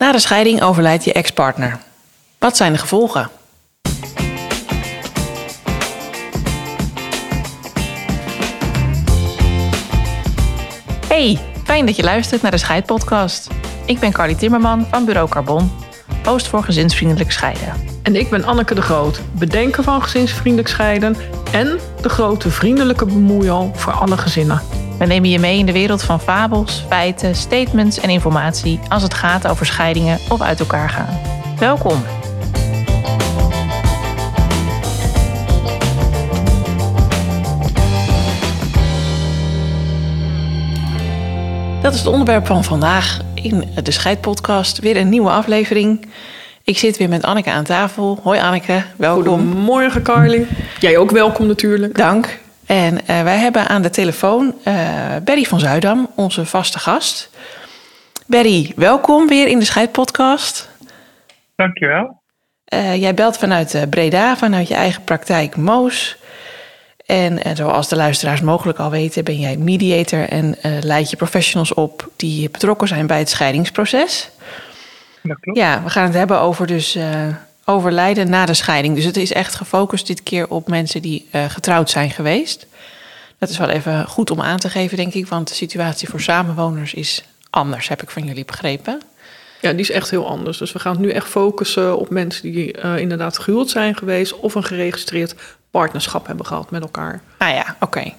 [0.00, 1.78] Na de scheiding overlijdt je ex-partner.
[2.38, 3.30] Wat zijn de gevolgen?
[11.08, 13.48] Hey, fijn dat je luistert naar de Scheidpodcast.
[13.84, 15.70] Ik ben Carly Timmerman van Bureau Carbon,
[16.24, 17.72] host voor gezinsvriendelijk scheiden.
[18.02, 21.16] En ik ben Anneke de Groot, bedenker van gezinsvriendelijk scheiden
[21.52, 24.79] en de grote vriendelijke bemoeial voor alle gezinnen.
[25.00, 29.14] We nemen je mee in de wereld van fabels, feiten, statements en informatie als het
[29.14, 31.20] gaat over scheidingen of uit elkaar gaan.
[31.58, 32.02] Welkom.
[41.82, 44.78] Dat is het onderwerp van vandaag in de Scheidpodcast.
[44.78, 46.06] Weer een nieuwe aflevering.
[46.64, 48.18] Ik zit weer met Anneke aan tafel.
[48.22, 49.24] Hoi Anneke, welkom.
[49.24, 50.46] Goedemorgen Carly.
[50.80, 51.96] Jij ook welkom natuurlijk.
[51.96, 52.39] Dank.
[52.70, 57.30] En uh, wij hebben aan de telefoon uh, Berry van Zuidam, onze vaste gast.
[58.26, 60.70] Berry, welkom weer in de Scheidpodcast.
[61.56, 62.22] Dankjewel.
[62.74, 66.16] Uh, jij belt vanuit Breda, vanuit je eigen praktijk Moos.
[67.06, 71.74] En, en, zoals de luisteraars mogelijk al weten, ben jij mediator en leid je professionals
[71.74, 74.30] op die betrokken zijn bij het scheidingsproces.
[75.22, 75.58] Dat klopt.
[75.58, 76.98] Ja, we gaan het hebben over dus
[77.70, 78.94] overlijden na de scheiding.
[78.94, 82.66] Dus het is echt gefocust dit keer op mensen die uh, getrouwd zijn geweest.
[83.38, 86.20] Dat is wel even goed om aan te geven, denk ik, want de situatie voor
[86.20, 89.00] samenwoners is anders, heb ik van jullie begrepen.
[89.60, 90.58] Ja, die is echt heel anders.
[90.58, 94.40] Dus we gaan het nu echt focussen op mensen die uh, inderdaad gehuwd zijn geweest
[94.40, 97.20] of een geregistreerd partnerschap hebben gehad met elkaar.
[97.38, 97.84] Ah ja, oké.
[97.84, 98.14] Okay.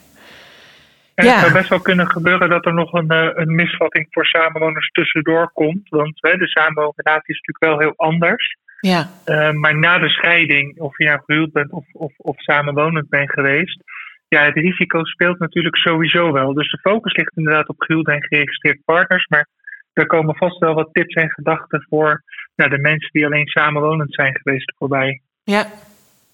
[1.15, 1.31] En ja.
[1.31, 4.89] het zou best wel kunnen gebeuren dat er nog een, uh, een misvatting voor samenwoners
[4.91, 5.89] tussendoor komt.
[5.89, 8.57] Want hè, de samenwonenrelatie is natuurlijk wel heel anders.
[8.81, 9.09] Ja.
[9.25, 13.31] Uh, maar na de scheiding, of je nou gehuwd bent of, of, of samenwonend bent
[13.31, 13.83] geweest,
[14.27, 16.53] ja, het risico speelt natuurlijk sowieso wel.
[16.53, 19.27] Dus de focus ligt inderdaad op gehuwde en geregistreerde partners.
[19.27, 19.47] Maar
[19.93, 22.23] er komen vast wel wat tips en gedachten voor
[22.55, 25.21] nou, de mensen die alleen samenwonend zijn geweest voorbij.
[25.43, 25.67] Ja,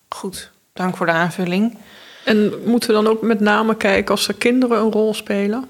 [0.10, 0.52] goed.
[0.74, 1.78] Dank voor de aanvulling.
[2.26, 5.70] En moeten we dan ook met name kijken als er kinderen een rol spelen?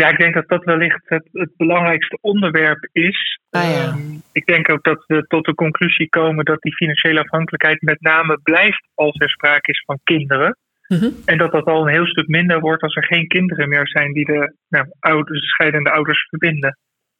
[0.00, 3.40] Ja, ik denk dat dat wellicht het, het belangrijkste onderwerp is.
[3.50, 3.88] Ah, ja.
[3.88, 8.00] um, ik denk ook dat we tot de conclusie komen dat die financiële afhankelijkheid met
[8.00, 10.56] name blijft als er sprake is van kinderen.
[10.86, 11.16] Mm -hmm.
[11.24, 14.12] En dat dat al een heel stuk minder wordt als er geen kinderen meer zijn
[14.12, 16.78] die de nou, ouders, scheidende ouders verbinden.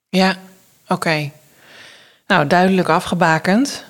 [0.08, 0.30] Ja,
[0.82, 0.92] oké.
[0.92, 1.32] Okay.
[2.26, 3.88] Nou, duidelijk afgebakend.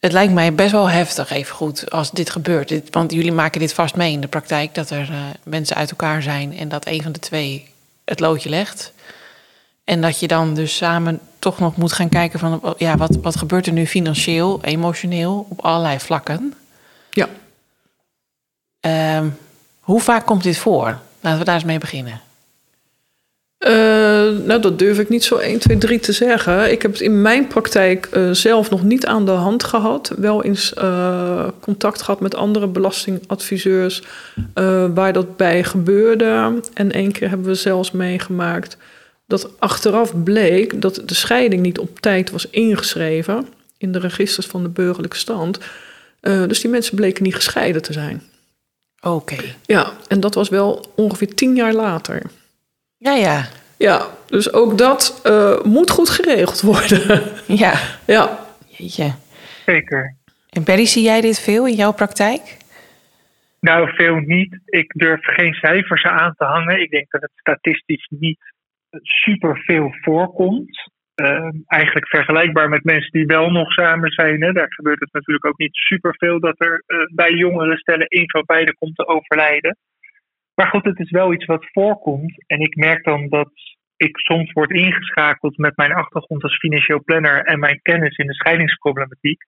[0.00, 2.90] Het lijkt mij best wel heftig, even goed, als dit gebeurt.
[2.90, 6.22] Want jullie maken dit vast mee in de praktijk, dat er uh, mensen uit elkaar
[6.22, 7.76] zijn en dat een van de twee
[8.08, 8.92] het loodje legt.
[9.84, 13.36] En dat je dan dus samen toch nog moet gaan kijken van ja, wat, wat
[13.36, 16.54] gebeurt er nu financieel, emotioneel, op allerlei vlakken.
[17.10, 17.28] Ja.
[19.16, 19.38] Um,
[19.80, 20.98] hoe vaak komt dit voor?
[21.20, 22.20] Laten we daar eens mee beginnen.
[23.58, 23.70] Uh,
[24.46, 26.70] nou, dat durf ik niet zo 1, 2, 3 te zeggen.
[26.70, 30.12] Ik heb het in mijn praktijk uh, zelf nog niet aan de hand gehad.
[30.16, 34.02] Wel eens uh, contact gehad met andere belastingadviseurs
[34.94, 36.60] waar dat bij gebeurde.
[36.74, 38.76] En één keer hebben we zelfs meegemaakt
[39.26, 43.46] dat achteraf bleek dat de scheiding niet op tijd was ingeschreven
[43.78, 45.58] in de registers van de burgerlijke stand.
[46.20, 48.22] dus die mensen bleken niet gescheiden te zijn.
[49.00, 49.14] Oké.
[49.14, 49.54] Okay.
[49.66, 52.22] Ja, en dat was wel ongeveer tien jaar later.
[52.98, 53.48] Ja, ja.
[53.78, 57.22] Ja, dus ook dat uh, moet goed geregeld worden.
[57.46, 57.72] Ja.
[58.06, 58.38] ja.
[58.66, 59.14] Jeetje.
[59.66, 60.16] Zeker.
[60.50, 62.56] En Berry, zie jij dit veel in jouw praktijk?
[63.60, 64.58] Nou, veel niet.
[64.64, 66.80] Ik durf geen cijfers aan te hangen.
[66.80, 68.38] Ik denk dat het statistisch niet
[69.02, 70.90] super veel voorkomt.
[71.16, 74.42] Uh, eigenlijk vergelijkbaar met mensen die wel nog samen zijn.
[74.42, 74.52] Hè.
[74.52, 78.30] Daar gebeurt het natuurlijk ook niet super veel dat er uh, bij jongere stellen één
[78.30, 79.76] van beiden komt te overlijden.
[80.58, 82.44] Maar goed, het is wel iets wat voorkomt.
[82.46, 83.50] En ik merk dan dat
[83.96, 88.34] ik soms word ingeschakeld met mijn achtergrond als financieel planner en mijn kennis in de
[88.34, 89.42] scheidingsproblematiek.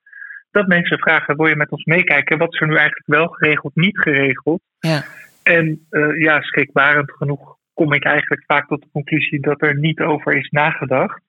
[0.50, 2.38] Dat mensen vragen: wil je met ons meekijken?
[2.38, 4.60] Wat is er nu eigenlijk wel geregeld, niet geregeld?
[4.78, 5.02] Ja.
[5.42, 10.00] En uh, ja, schrikbarend genoeg kom ik eigenlijk vaak tot de conclusie dat er niet
[10.00, 11.22] over is nagedacht.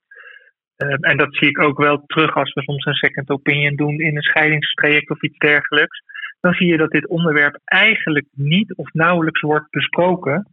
[0.77, 3.99] Uh, en dat zie ik ook wel terug als we soms een second opinion doen
[3.99, 6.01] in een scheidingstraject of iets dergelijks
[6.41, 10.47] dan zie je dat dit onderwerp eigenlijk niet of nauwelijks wordt besproken.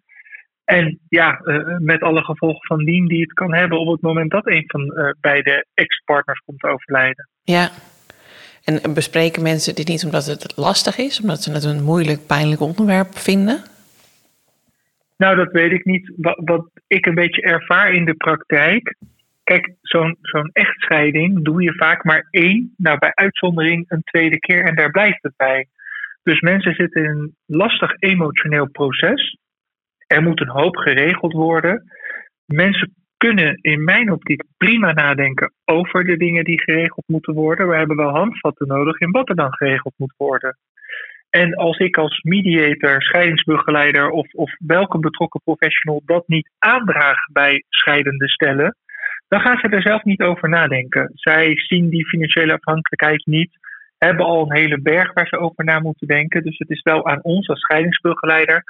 [0.65, 4.31] En ja, uh, met alle gevolgen van dien die het kan hebben op het moment
[4.31, 7.29] dat een van uh, beide ex-partners komt overlijden.
[7.43, 7.71] Ja.
[8.65, 12.61] En bespreken mensen dit niet omdat het lastig is, omdat ze het een moeilijk, pijnlijk
[12.61, 13.63] onderwerp vinden?
[15.17, 16.13] Nou, dat weet ik niet.
[16.17, 18.95] Wat, wat ik een beetje ervaar in de praktijk.
[19.49, 24.65] Kijk, zo'n zo'n echtscheiding doe je vaak maar één, nou bij uitzondering een tweede keer
[24.65, 25.67] en daar blijft het bij.
[26.23, 29.39] Dus mensen zitten in een lastig emotioneel proces.
[30.07, 31.93] Er moet een hoop geregeld worden.
[32.45, 37.69] Mensen kunnen in mijn optiek prima nadenken over de dingen die geregeld moeten worden.
[37.69, 40.59] We hebben wel handvatten nodig in wat er dan geregeld moet worden.
[41.31, 47.65] En als ik als mediator, scheidingsbegeleider of, of welke betrokken professional dat niet aandraag bij
[47.69, 48.77] scheidende stellen,
[49.29, 51.11] dan gaan ze er zelf niet over nadenken.
[51.15, 53.51] Zij zien die financiële afhankelijkheid niet,
[53.99, 56.43] hebben al een hele berg waar ze over na moeten denken.
[56.43, 58.65] Dus het is wel aan ons als scheidingsbegeleider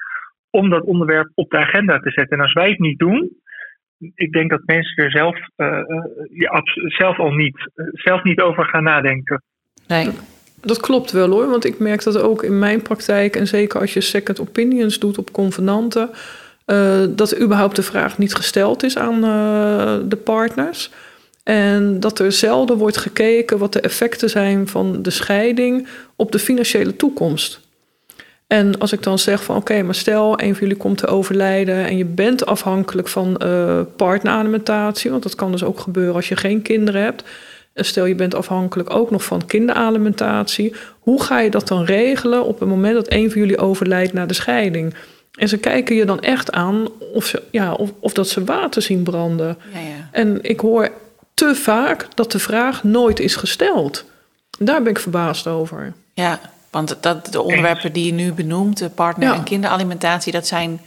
[0.50, 2.36] om dat onderwerp op de agenda te zetten.
[2.36, 3.30] En als wij het niet doen,
[4.14, 5.80] ik denk dat mensen er zelf, uh,
[6.32, 9.42] ja, zelf al niet, zelf niet over gaan nadenken.
[9.86, 10.10] Nee.
[10.60, 13.92] Dat klopt wel hoor, want ik merk dat ook in mijn praktijk en zeker als
[13.92, 16.10] je second opinions doet op convenanten,
[16.70, 19.20] uh, dat überhaupt de vraag niet gesteld is aan
[20.08, 20.90] de partners.
[21.42, 26.38] En dat er zelden wordt gekeken wat de effecten zijn van de scheiding op de
[26.38, 27.60] financiële toekomst.
[28.48, 31.86] En als ik dan zeg van oké, maar stel een van jullie komt te overlijden
[31.86, 36.36] en je bent afhankelijk van uh, partneralimentatie, want dat kan dus ook gebeuren als je
[36.36, 37.22] geen kinderen hebt.
[37.72, 40.74] En stel je bent afhankelijk ook nog van kinderalimentatie.
[40.98, 44.26] Hoe ga je dat dan regelen op het moment dat een van jullie overlijdt na
[44.26, 44.94] de scheiding?
[45.38, 48.82] En ze kijken je dan echt aan of, ze, ja, of, of dat ze water
[48.82, 49.58] zien branden.
[49.72, 50.08] Ja, ja.
[50.12, 50.90] En ik hoor
[51.34, 54.04] te vaak dat de vraag nooit is gesteld.
[54.58, 55.92] Daar ben ik verbaasd over.
[56.14, 56.40] Ja,
[56.70, 60.80] want dat, de onderwerpen die je nu benoemt, de partner- en kinderalimentatie, dat zijn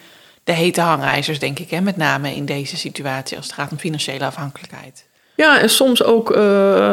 [0.43, 1.81] de hete hangijzers, denk ik, hè?
[1.81, 5.05] met name in deze situatie als het gaat om financiële afhankelijkheid.
[5.41, 6.37] Ja, en soms ook, uh,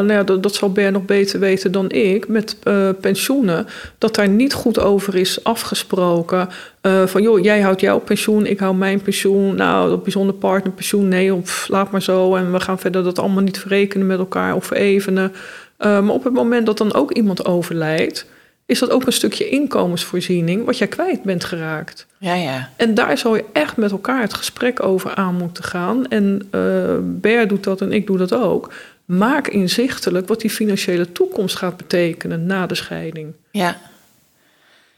[0.00, 3.66] nou dat, dat, zal Ber nog beter weten dan ik, met uh, pensioenen,
[3.98, 6.48] dat daar niet goed over is afgesproken.
[6.82, 9.54] Uh, van joh, jij houdt jouw pensioen, ik hou mijn pensioen.
[9.54, 12.34] Nou, dat bijzonder partnerpensioen, nee, of laat maar zo.
[12.34, 15.32] En we gaan verder dat allemaal niet verrekenen met elkaar of verevenen.
[15.78, 18.26] maar op het moment dat dan ook iemand overlijdt,
[18.68, 22.06] is dat ook een stukje inkomensvoorziening wat jij kwijt bent geraakt.
[22.18, 22.68] Ja, ja.
[22.76, 26.06] En daar zou je echt met elkaar het gesprek over aan moeten gaan.
[26.06, 28.72] En uh, Ber doet dat en ik doe dat ook.
[29.04, 33.34] Maak inzichtelijk wat die financiële toekomst gaat betekenen na de scheiding.
[33.50, 33.76] Ja.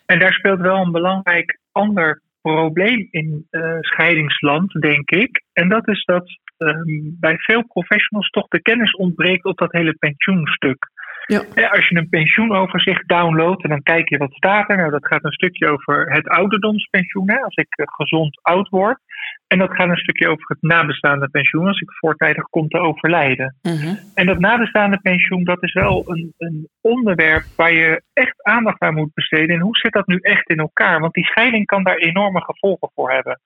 [0.06, 5.42] En daar speelt wel een belangrijk ander probleem in uh, scheidingsland, denk ik.
[5.52, 6.74] En dat is dat uh,
[7.20, 10.88] bij veel professionals toch de kennis ontbreekt op dat hele pensioenstuk.
[11.30, 11.68] Ja.
[11.68, 14.76] Als je een pensioenoverzicht downloadt en dan kijk je wat staat er.
[14.76, 18.98] Nou, dat gaat een stukje over het ouderdomspensioen, hè, als ik eh, gezond oud word.
[19.46, 23.56] En dat gaat een stukje over het nabestaande pensioen als ik voortijdig kom te overlijden.
[23.62, 28.80] Uh En dat nabestaande pensioen, dat is wel een, een, onderwerp waar je echt aandacht
[28.80, 29.56] aan moet besteden.
[29.56, 31.00] En hoe zit dat nu echt in elkaar?
[31.00, 33.40] Want die scheiding kan daar enorme gevolgen voor hebben.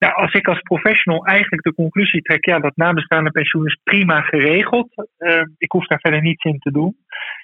[0.00, 4.20] Nou, als ik als professional eigenlijk de conclusie trek, ja, dat nabestaande pensioen is prima
[4.20, 4.88] geregeld,
[5.18, 6.96] uh, ik hoef daar verder niets in te doen,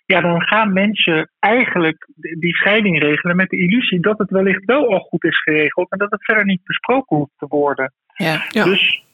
[0.06, 2.08] ja, dan gaan mensen eigenlijk
[2.38, 5.99] die scheiding regelen met de illusie dat het wellicht wel al goed is geregeld en
[5.99, 7.93] dat het verder niet besproken hoeft te worden.
[8.14, 8.44] Ja.
[8.49, 8.64] ja.
[8.64, 9.05] Dus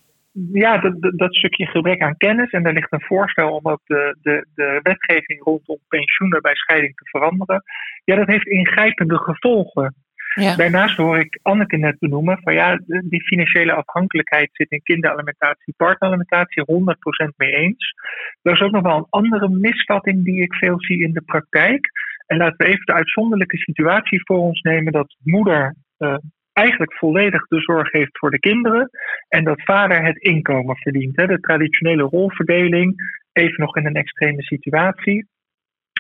[0.53, 4.17] ja, dat, dat, stukje gebrek aan kennis, en er ligt een voorstel om ook de,
[4.23, 7.63] de, de wetgeving rondom pensioenen bij scheiding te veranderen,
[8.05, 9.95] ja, dat heeft ingrijpende gevolgen.
[10.35, 10.57] Ja.
[10.57, 16.65] Daarnaast hoor ik Anneke net benoemen van ja, die financiële afhankelijkheid zit in kinderalimentatie, partneralimentatie
[16.65, 17.95] 100% mee eens.
[18.43, 21.91] Er is ook nog wel een andere misvatting die ik veel zie in de praktijk.
[22.27, 26.15] En laten we even de uitzonderlijke situatie voor ons nemen dat moeder uh,
[26.53, 28.91] eigenlijk volledig de zorg heeft voor de kinderen
[29.29, 31.17] en dat vader het inkomen verdient.
[31.17, 31.27] Hè.
[31.27, 32.95] De traditionele rolverdeling,
[33.33, 35.27] even nog in een extreme situatie.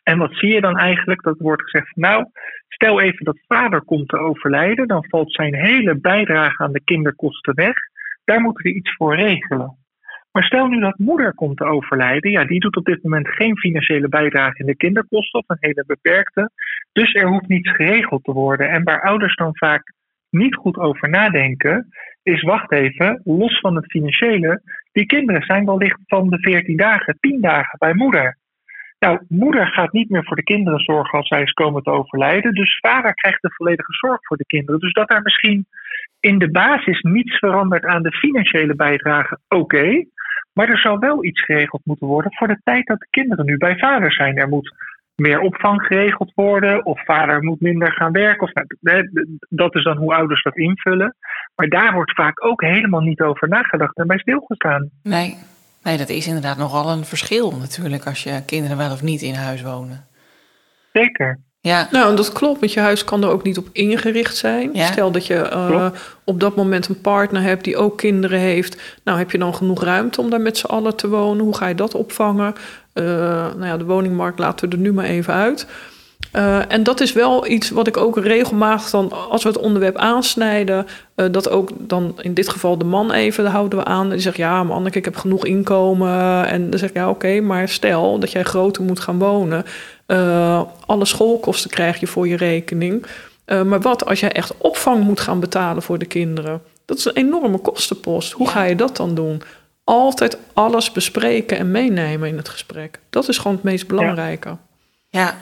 [0.02, 1.22] En wat zie je dan eigenlijk?
[1.22, 2.26] Dat wordt gezegd, nou,
[2.68, 7.54] stel even dat vader komt te overlijden, dan valt zijn hele bijdrage aan de kinderkosten
[7.54, 7.76] weg.
[8.24, 9.76] Daar moeten we iets voor regelen.
[10.32, 13.58] Maar stel nu dat moeder komt te overlijden, ja, die doet op dit moment geen
[13.58, 16.50] financiële bijdrage in de kinderkosten of een hele beperkte.
[16.92, 18.68] Dus er hoeft niets geregeld te worden.
[18.68, 19.92] En waar ouders dan vaak
[20.30, 21.88] niet goed over nadenken,
[22.22, 27.16] is wacht even, los van het financiële, die kinderen zijn wellicht van de 14 dagen,
[27.20, 28.38] 10 dagen bij moeder.
[29.02, 32.54] Nou, moeder gaat niet meer voor de kinderen zorgen als zij is komen te overlijden.
[32.54, 34.80] Dus vader krijgt de volledige zorg voor de kinderen.
[34.80, 35.66] Dus dat daar misschien
[36.20, 40.04] in de basis niets verandert aan de financiële bijdrage, oké.
[40.52, 43.56] maar er zal wel iets geregeld moeten worden voor de tijd dat de kinderen nu
[43.56, 44.36] bij vader zijn.
[44.36, 44.74] Er moet
[45.14, 48.42] meer opvang geregeld worden, of vader moet minder gaan werken.
[48.42, 49.10] Of, nou,
[49.48, 51.14] dat is dan hoe ouders dat invullen.
[51.54, 54.90] Maar daar wordt vaak ook helemaal niet over nagedacht en bij stilgestaan.
[55.02, 55.36] Nee,
[55.82, 59.34] Nee, dat is inderdaad nogal een verschil natuurlijk als je kinderen wel of niet in
[59.34, 60.06] huis wonen.
[60.92, 61.38] Zeker.
[61.60, 61.88] Ja.
[61.90, 64.70] Nou, dat klopt, want je huis kan er ook niet op ingericht zijn.
[64.74, 65.90] Stel dat je uh,
[66.24, 69.00] op dat moment een partner hebt die ook kinderen heeft.
[69.04, 71.44] Nou, heb je dan genoeg ruimte om daar met z'n allen te wonen?
[71.44, 72.54] Hoe ga je dat opvangen?
[72.94, 73.04] Uh,
[73.54, 75.66] nou ja, de woningmarkt laten we er nu maar even uit.
[76.32, 79.96] Uh, en dat is wel iets wat ik ook regelmatig dan, als we het onderwerp
[79.96, 80.86] aansnijden,
[81.16, 84.10] uh, dat ook dan in dit geval de man even, daar houden we aan.
[84.10, 86.46] Die zegt, ja, man, ik heb genoeg inkomen.
[86.46, 89.64] En dan zeg ik, ja, oké, okay, maar stel dat jij groter moet gaan wonen.
[90.06, 93.06] Uh, alle schoolkosten krijg je voor je rekening.
[93.46, 96.62] maar wat als jij echt opvang moet gaan betalen voor de kinderen?
[96.84, 98.32] Dat is een enorme kostenpost.
[98.32, 99.42] Hoe ga je dat dan doen?
[99.84, 103.00] Altijd alles bespreken en meenemen in het gesprek.
[103.10, 104.48] Dat is gewoon het meest belangrijke.
[104.48, 105.34] Ja, ja.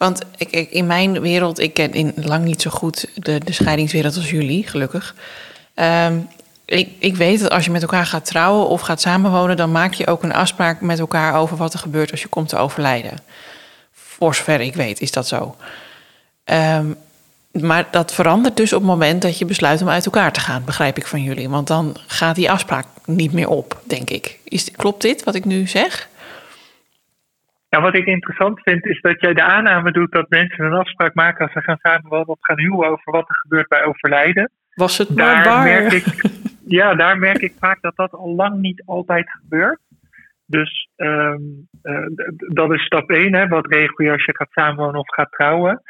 [0.00, 4.30] Want ik, in mijn wereld, ik ken in lang niet zo goed de, scheidingswereld als
[4.30, 5.14] jullie, gelukkig.
[5.74, 6.28] Um,
[6.64, 9.92] ik, ik weet dat als je met elkaar gaat trouwen of gaat samenwonen, dan maak
[9.92, 13.18] je ook een afspraak met elkaar over wat er gebeurt als je komt te overlijden.
[13.92, 15.56] Voor zover ik weet, is dat zo.
[16.44, 16.96] Um,
[17.52, 20.64] maar dat verandert dus op het moment dat je besluit om uit elkaar te gaan,
[20.64, 21.48] begrijp ik van jullie.
[21.48, 24.38] Want dan gaat die afspraak niet meer op, denk ik.
[24.44, 26.08] Is, klopt dit wat ik nu zeg?
[27.70, 31.14] Nou, wat ik interessant vind, is dat jij de aanname doet dat mensen een afspraak
[31.14, 34.50] maken als ze gaan samenwonen of gaan huwen over wat er gebeurt bij overlijden.
[34.74, 35.64] Was het maar waar?
[35.64, 36.30] Merk ik,
[36.78, 39.80] ja, daar merk ik vaak dat dat al lang niet altijd gebeurt.
[40.46, 45.00] Dus um, uh, dat is stap 1, hè, wat regel je als je gaat samenwonen
[45.00, 45.82] of gaat trouwen.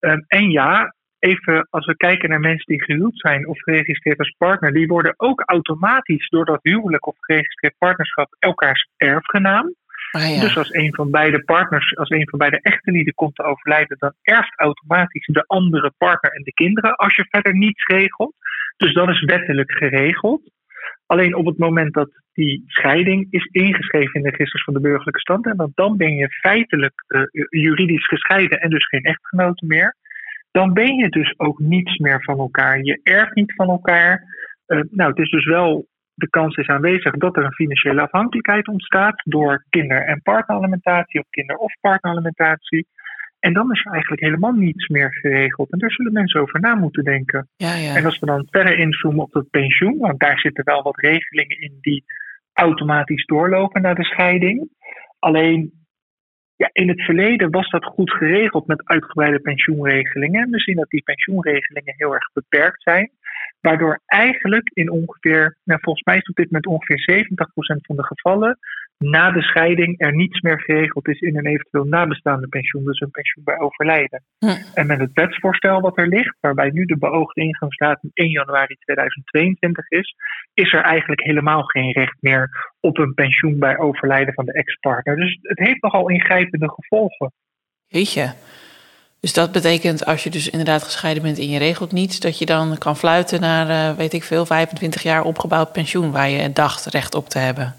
[0.00, 4.34] Um, en ja, even als we kijken naar mensen die gehuwd zijn of geregistreerd als
[4.38, 9.74] partner, die worden ook automatisch door dat huwelijk of geregistreerd partnerschap elkaars erfgenaam.
[10.10, 10.40] Ah.
[10.40, 14.12] Dus als een van beide partners, als een van beide echtelieden komt te overlijden, dan
[14.22, 18.34] erft automatisch de andere partner en de kinderen als je verder niets regelt.
[18.76, 20.50] Dus dat is wettelijk geregeld.
[21.06, 25.20] Alleen op het moment dat die scheiding is ingeschreven in de registers van de burgerlijke
[25.20, 29.96] stand, en dan ben je feitelijk uh, juridisch gescheiden en dus geen echtgenoten meer
[30.50, 32.82] dan ben je dus ook niets meer van elkaar.
[32.82, 34.24] Je erft niet van elkaar.
[34.66, 35.86] Uh, nou, het is dus wel,
[36.18, 41.26] de kans is aanwezig dat er een financiële afhankelijkheid ontstaat door kinder- en partneralimentatie of
[41.30, 42.86] kinder- of partneralimentatie.
[43.40, 45.72] En dan is er eigenlijk helemaal niets meer geregeld.
[45.72, 47.48] En daar zullen mensen over na moeten denken.
[47.56, 47.96] Ja, ja.
[47.96, 51.60] En als we dan verder inzoomen op het pensioen, want daar zitten wel wat regelingen
[51.60, 52.04] in die
[52.52, 54.68] automatisch doorlopen naar de scheiding.
[55.18, 55.72] Alleen
[56.56, 60.50] ja, in het verleden was dat goed geregeld met uitgebreide pensioenregelingen.
[60.50, 63.10] We zien dat die pensioenregelingen heel erg beperkt zijn.
[63.60, 68.04] Waardoor eigenlijk in ongeveer, nou volgens mij is op dit moment ongeveer 70% van de
[68.04, 68.58] gevallen,
[68.98, 73.10] na de scheiding er niets meer geregeld is in een eventueel nabestaande pensioen, dus een
[73.10, 74.22] pensioen bij overlijden.
[74.74, 79.90] En met het wetsvoorstel wat er ligt, waarbij nu de beoogde ingangsdatum 1 januari 2022
[79.90, 80.14] is,
[80.54, 82.50] is er eigenlijk helemaal geen recht meer
[82.80, 85.16] op een pensioen bij overlijden van de ex-partner.
[85.16, 87.32] Dus het heeft nogal ingrijpende gevolgen.
[87.88, 88.32] Weet je.
[89.20, 92.46] Dus dat betekent als je dus inderdaad gescheiden bent en je regelt niets, dat je
[92.46, 96.86] dan kan fluiten naar, uh, weet ik veel, 25 jaar opgebouwd pensioen waar je dacht
[96.86, 97.74] recht op te hebben.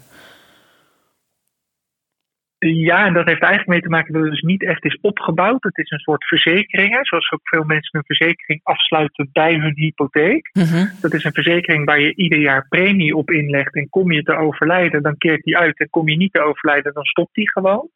[2.66, 5.62] Ja, en dat heeft eigenlijk mee te maken dat het dus niet echt is opgebouwd.
[5.62, 9.72] Het is een soort verzekering, hè, zoals ook veel mensen een verzekering afsluiten bij hun
[9.74, 10.50] hypotheek.
[10.52, 10.86] Mhm.
[11.00, 13.74] Dat is een verzekering waar je ieder jaar premie op inlegt.
[13.74, 15.78] En kom je te overlijden, dan keert die uit.
[15.78, 17.88] En kom je niet te overlijden, dan stopt die gewoon.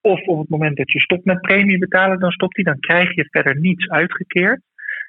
[0.00, 2.64] Of op het moment dat je stopt met premie betalen, dan stopt die.
[2.64, 4.60] Dan krijg je verder niets uitgekeerd.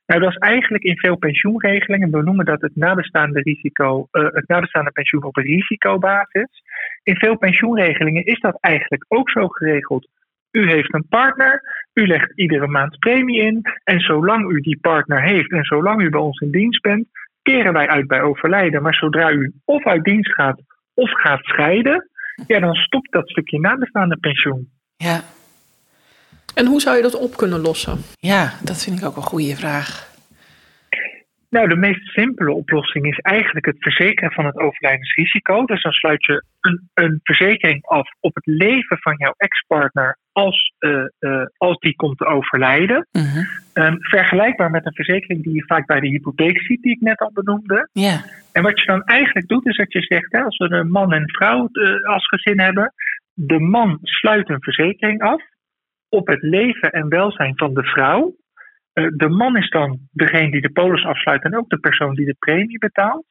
[0.10, 4.48] Nou, dat is eigenlijk in veel pensioenregelingen, we noemen dat het nabestaande, risico, uh, het
[4.48, 6.64] nabestaande pensioen op risicobasis.
[7.04, 10.08] In veel pensioenregelingen is dat eigenlijk ook zo geregeld.
[10.52, 11.62] U heeft een partner,
[11.94, 16.10] u legt iedere maand premie in en zolang u die partner heeft en zolang u
[16.10, 17.08] bij ons in dienst bent,
[17.42, 18.82] keren wij uit bij overlijden.
[18.82, 20.62] Maar zodra u of uit dienst gaat
[20.94, 22.10] of gaat scheiden,
[22.48, 24.79] ja, dan stopt dat stukje nabestaande pensioen.
[25.02, 25.24] Ja,
[26.60, 27.98] en hoe zou je dat op kunnen lossen?
[28.20, 30.08] Ja, dat vind ik ook een goede vraag.
[31.50, 35.66] Nou, de meest simpele oplossing is eigenlijk het verzekeren van het overlijdensrisico.
[35.66, 40.74] Dus dan sluit je een, een verzekering af op het leven van jouw ex-partner als,
[40.80, 43.08] uh, uh, als die komt te overlijden.
[43.12, 43.44] Mhm.
[43.74, 47.20] um, vergelijkbaar met een verzekering die je vaak bij de hypotheek ziet, die ik net
[47.20, 47.90] al benoemde.
[47.92, 48.24] Ja.
[48.52, 51.14] En wat je dan eigenlijk doet, is dat je zegt, hè, als we een man
[51.14, 52.94] en vrouw uh, als gezin hebben,
[53.42, 55.42] de man sluit een verzekering af
[56.10, 58.36] op het leven en welzijn van de vrouw.
[58.94, 62.26] Uh, de man is dan degene die de polis afsluit en ook de persoon die
[62.26, 63.26] de premie betaalt.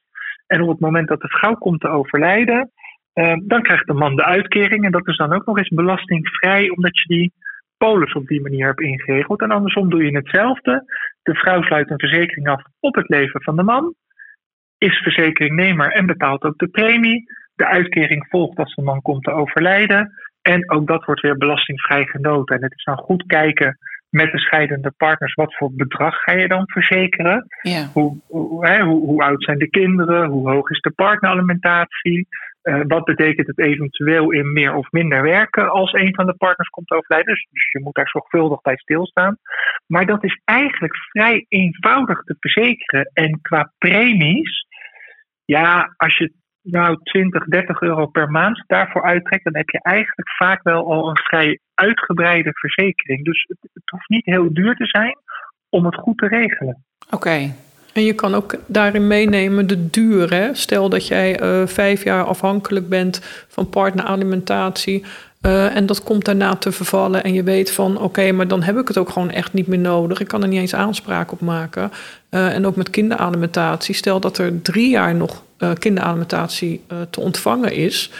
[0.47, 2.71] En op het moment dat de vrouw komt te overlijden,
[3.13, 4.85] uh, dan krijgt de man de uitkering.
[4.85, 7.33] En dat is dan ook nog eens belastingvrij, omdat je die
[7.77, 9.41] polis op die manier hebt ingeregeld.
[9.41, 10.83] En andersom doe je hetzelfde.
[11.21, 13.93] De vrouw sluit een verzekering af op het leven van de man,
[14.77, 17.23] is verzekeringnemer en betaalt ook de premie.
[17.59, 20.11] De uitkering volgt als de man komt te overlijden.
[20.41, 22.55] En ook dat wordt weer belastingvrij genoten.
[22.55, 23.77] En het is dan goed kijken
[24.09, 27.45] met de scheidende partners, wat voor bedrag ga je dan verzekeren?
[27.61, 27.89] Ja.
[27.93, 30.29] Hoe, hoe, hè, hoe, hoe, oud zijn de kinderen?
[30.29, 32.27] Hoe hoog is de partneralimentatie?
[32.63, 36.69] Uh, wat betekent het eventueel in meer of minder werken als een van de partners
[36.69, 37.33] komt overlijden?
[37.33, 39.37] Dus, dus je moet daar zorgvuldig bij stilstaan.
[39.85, 43.11] Maar dat is eigenlijk vrij eenvoudig te verzekeren.
[43.13, 44.67] En qua premies,
[45.45, 50.29] ja, als je nou 20, 30 euro per maand daarvoor uittrekt, dan heb je eigenlijk
[50.29, 53.25] vaak wel al een vrij uitgebreide verzekering.
[53.25, 55.17] Dus het, het hoeft niet heel duur te zijn
[55.69, 56.83] om het goed te regelen.
[57.09, 57.53] Oké.
[57.93, 60.33] En je kan ook daarin meenemen de duur.
[60.33, 60.53] Hè?
[60.53, 65.03] Stel dat jij uh, vijf jaar afhankelijk bent van partneralimentatie.
[65.41, 67.23] Uh, en dat komt daarna te vervallen.
[67.23, 69.79] En je weet van oké, maar dan heb ik het ook gewoon echt niet meer
[69.79, 70.19] nodig.
[70.19, 71.91] Ik kan er niet eens aanspraak op maken.
[72.31, 73.95] Uh, en ook met kinderalimentatie.
[73.95, 75.43] Stel dat er drie jaar nog
[75.79, 78.11] kinderalimentatie te ontvangen is.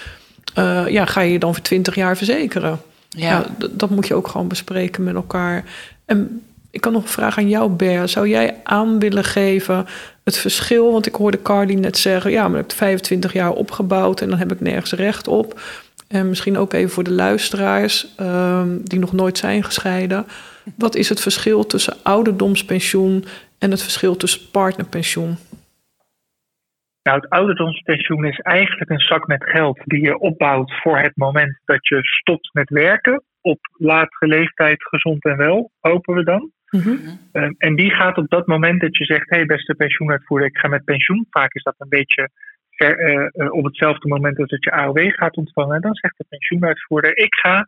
[0.88, 2.82] ja, ga je je dan voor twintig jaar verzekeren?
[3.10, 3.30] Ja.
[3.30, 5.64] ja dat moet je ook gewoon bespreken met elkaar.
[6.06, 6.42] En
[6.72, 8.10] ik kan nog een vraag aan jou, Ber.
[8.10, 9.88] Zou jij aan willen geven
[10.24, 10.92] het verschil?
[10.92, 14.38] Want ik hoorde Carly net zeggen: ja, maar ik heb 25 jaar opgebouwd en dan
[14.38, 15.62] heb ik nergens recht op.
[16.08, 20.26] En misschien ook even voor de luisteraars um, die nog nooit zijn gescheiden.
[20.76, 23.26] Wat is het verschil tussen ouderdomspensioen
[23.58, 25.38] en het verschil tussen partnerpensioen?
[27.04, 31.60] Nou, het ouderdomspensioen is eigenlijk een zak met geld die je opbouwt voor het moment
[31.66, 33.24] dat je stopt met werken.
[33.42, 36.52] Op latere leeftijd gezond en wel, hopen we dan.
[36.70, 36.96] Mhm.
[37.32, 40.58] Ehm, en die gaat op dat moment dat je zegt: hé, hey, beste pensioenuitvoerder, ik
[40.58, 41.28] ga met pensioen.
[41.30, 42.30] Vaak is dat een beetje
[42.70, 45.82] ver, uh, uh, op hetzelfde moment als dat je AOW gaat ontvangen.
[45.82, 47.68] Dan zegt de pensioenuitvoerder: ik ga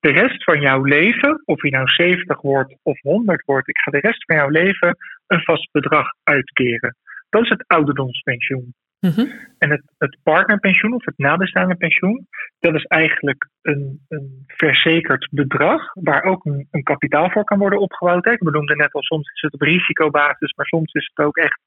[0.00, 3.90] de rest van jouw leven, of je nou 70 wordt of 100 wordt, ik ga
[3.90, 6.96] de rest van jouw leven een vast bedrag uitkeren.
[7.28, 8.74] Dat is het ouderdomspensioen.
[9.00, 9.26] Mhm.
[9.58, 12.26] En het, het, partnerpensioen of het nabestaande pensioen,
[12.58, 17.80] dat is eigenlijk een, een verzekerd bedrag waar ook een, een, kapitaal voor kan worden
[17.80, 18.26] opgebouwd.
[18.26, 21.60] Ik benoemde net al, soms is het op risicobasis, maar soms is het ook echt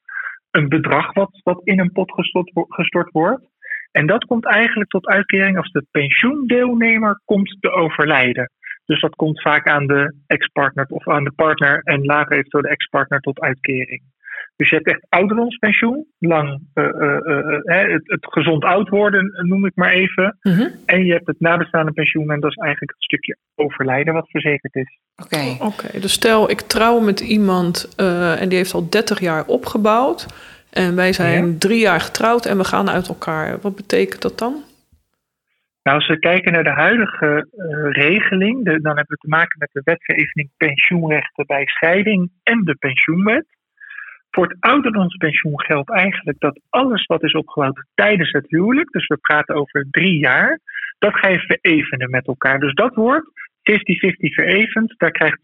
[0.51, 3.50] een bedrag wat, wat in een pot gestort, gestort wordt.
[3.91, 8.51] En dat komt eigenlijk tot uitkering als de pensioendeelnemer komt te overlijden.
[8.86, 12.70] Dus dat komt vaak aan de ex-partner of aan de partner en later eventueel de
[12.70, 14.01] ex-partner tot uitkering.
[14.56, 19.72] Dus je hebt echt ouderdomspensioen, lang uh, uh, het, het, gezond oud worden noem ik
[19.76, 20.38] maar even.
[20.42, 20.68] Mhm.
[20.86, 24.76] En je hebt het nabestaande pensioen en dat is eigenlijk het stukje overlijden wat verzekerd
[24.76, 25.00] is.
[25.24, 25.65] Oké.
[25.65, 27.94] Oké, dus stel ik trouw met iemand
[28.39, 30.28] en die heeft al 30 jaar opgebouwd.
[30.72, 33.60] En wij zijn drie jaar getrouwd en we gaan uit elkaar.
[33.62, 34.63] Wat betekent dat dan?
[35.84, 37.48] Nou, als we kijken naar de huidige
[37.91, 43.46] regeling, dan hebben we te maken met de wetgeving pensioenrechten bij scheiding en de pensioenwet.
[44.32, 49.17] Voor het ouderdomspensioen geldt eigenlijk dat alles wat is opgebouwd tijdens het huwelijk, dus we
[49.17, 50.60] praten over drie jaar,
[51.00, 52.60] dat ga je verevenen met elkaar.
[52.60, 53.34] Dus dat wordt 50-50
[54.17, 54.94] verevend.
[54.98, 55.39] Daar krijgt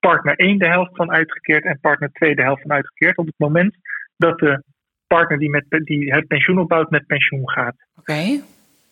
[0.00, 3.38] partner 1 de helft van uitgekeerd en partner 2 de helft van uitgekeerd op het
[3.38, 3.76] moment
[4.16, 4.62] dat de
[5.06, 7.76] partner die, met, die het pensioen opbouwt met pensioen gaat.
[7.98, 8.40] Oké.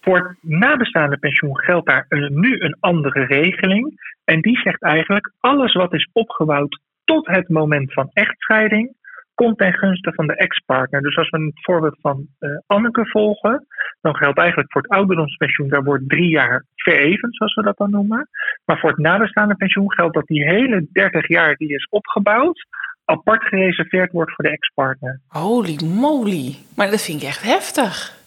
[0.00, 4.00] Voor het nabestaande pensioen geldt daar nu een andere regeling.
[4.24, 8.96] En die zegt eigenlijk alles wat is opgebouwd tot het moment van echtscheiding,
[9.34, 11.02] komt ten gunste van de ex-partner.
[11.02, 13.66] Dus als we het voorbeeld van uh, Anneke volgen,
[14.00, 17.90] dan geldt eigenlijk voor het ouderdomspensioen, daar wordt drie jaar verevend, zoals we dat dan
[17.90, 18.28] noemen.
[18.64, 22.66] Maar voor het nabestaande pensioen geldt dat die hele 30 jaar die is opgebouwd,
[23.04, 25.20] apart gereserveerd wordt voor de ex-partner.
[25.26, 28.22] Holy moly, maar dat vind ik echt heftig.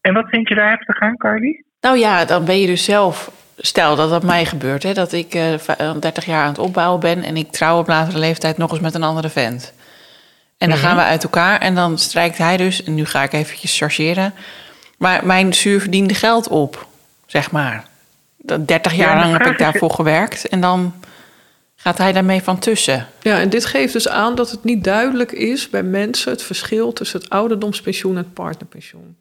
[0.00, 1.64] En wat vind je daar heftig aan, Carly?
[1.80, 5.34] Nou ja, dan ben je dus zelf stel dat dat mij gebeurt, hè, dat ik
[5.34, 8.70] uh, eh, 30 jaar aan het opbouwen ben en ik trouw op latere leeftijd nog
[8.70, 9.74] eens met een andere vent.
[10.60, 13.32] En dan gaan we uit elkaar en dan strijkt hij dus, en nu ga ik
[13.32, 14.34] eventjes chargeren,
[14.98, 16.86] maar mijn zuurverdiende geld op,
[17.26, 17.84] zeg maar.
[18.36, 20.94] 30 jaar lang heb ik daarvoor gewerkt en dan
[21.76, 23.06] gaat hij daarmee van tussen.
[23.20, 26.92] Ja, en dit geeft dus aan dat het niet duidelijk is bij mensen het verschil
[26.92, 29.16] tussen het ouderdomspensioen en het partnerpensioen.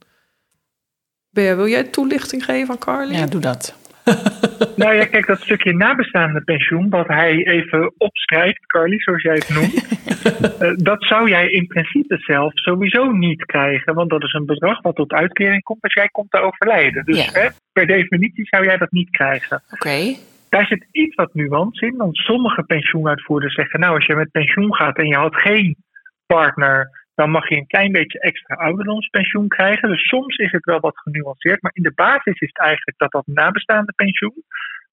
[1.29, 3.15] Bea, wil jij toelichting geven aan Carly?
[3.15, 3.73] Ja, doe dat.
[4.81, 9.49] nou ja, kijk, dat stukje nabestaande pensioen, wat hij even opstrijkt, Carly, zoals jij het
[9.49, 9.87] noemt,
[10.61, 13.93] uh, dat zou jij in principe zelf sowieso niet krijgen.
[13.93, 17.05] Want dat is een bedrag wat tot uitkering komt als jij komt te overlijden.
[17.05, 19.61] Dus hè, per definitie zou jij dat niet krijgen.
[19.71, 20.15] Oké.
[20.49, 24.75] Daar zit iets wat nuance in, want sommige pensioenuitvoerders zeggen, nou, als je met pensioen
[24.75, 25.75] gaat en je had geen
[26.25, 29.89] partner dan mag je een klein beetje extra ouderdomspensioen krijgen.
[29.89, 33.11] Dus soms is het wel wat genuanceerd, maar in de basis is het eigenlijk dat
[33.11, 34.43] dat nabestaande pensioen,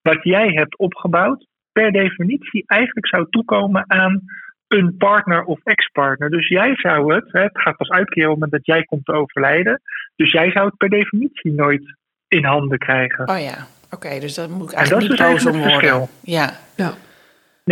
[0.02, 4.20] wat jij hebt opgebouwd, per definitie eigenlijk zou toekomen aan
[4.68, 6.30] een partner of ex-partner.
[6.30, 9.12] Dus jij zou het, het gaat pas uitkeren op het moment dat jij komt te
[9.12, 9.80] overlijden,
[10.16, 11.96] dus jij zou het per definitie nooit
[12.28, 13.28] in handen krijgen.
[13.28, 16.08] Oh ja, oké, dus dat moet ik eigenlijk niet dus boos om worden.
[16.22, 16.50] Ja.
[16.76, 16.94] ja.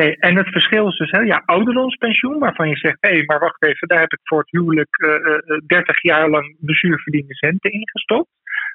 [0.00, 3.38] Nee, en het verschil is dus, hè, ja, ouderdomspensioen, waarvan je zegt, hé, hey, maar
[3.38, 7.70] wacht even, daar heb ik voor het huwelijk uh, uh, 30 jaar lang bezuurverdiende centen
[7.70, 8.28] ingestopt.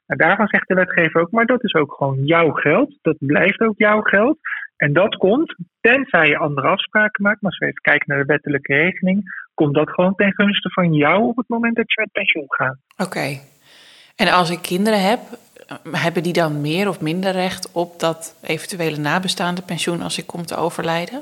[0.05, 2.97] En daarvan zegt de wetgever ook, maar dat is ook gewoon jouw geld.
[3.01, 4.38] Dat blijft ook jouw geld.
[4.77, 8.34] En dat komt, tenzij je andere afspraken maakt, maar als we even kijken naar de
[8.34, 12.12] wettelijke regeling, komt dat gewoon ten gunste van jou op het moment dat je met
[12.12, 12.77] pensioen gaat.
[12.97, 13.39] Oké.
[14.15, 15.19] En als ik kinderen heb,
[15.91, 20.45] hebben die dan meer of minder recht op dat eventuele nabestaande pensioen als ik kom
[20.45, 21.21] te overlijden?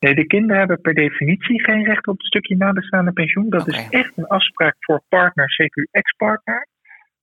[0.00, 3.48] Nee, de kinderen hebben per definitie geen recht op een stukje nabestaande pensioen.
[3.50, 6.66] Dat is echt een afspraak voor partner, CQ ex-partner.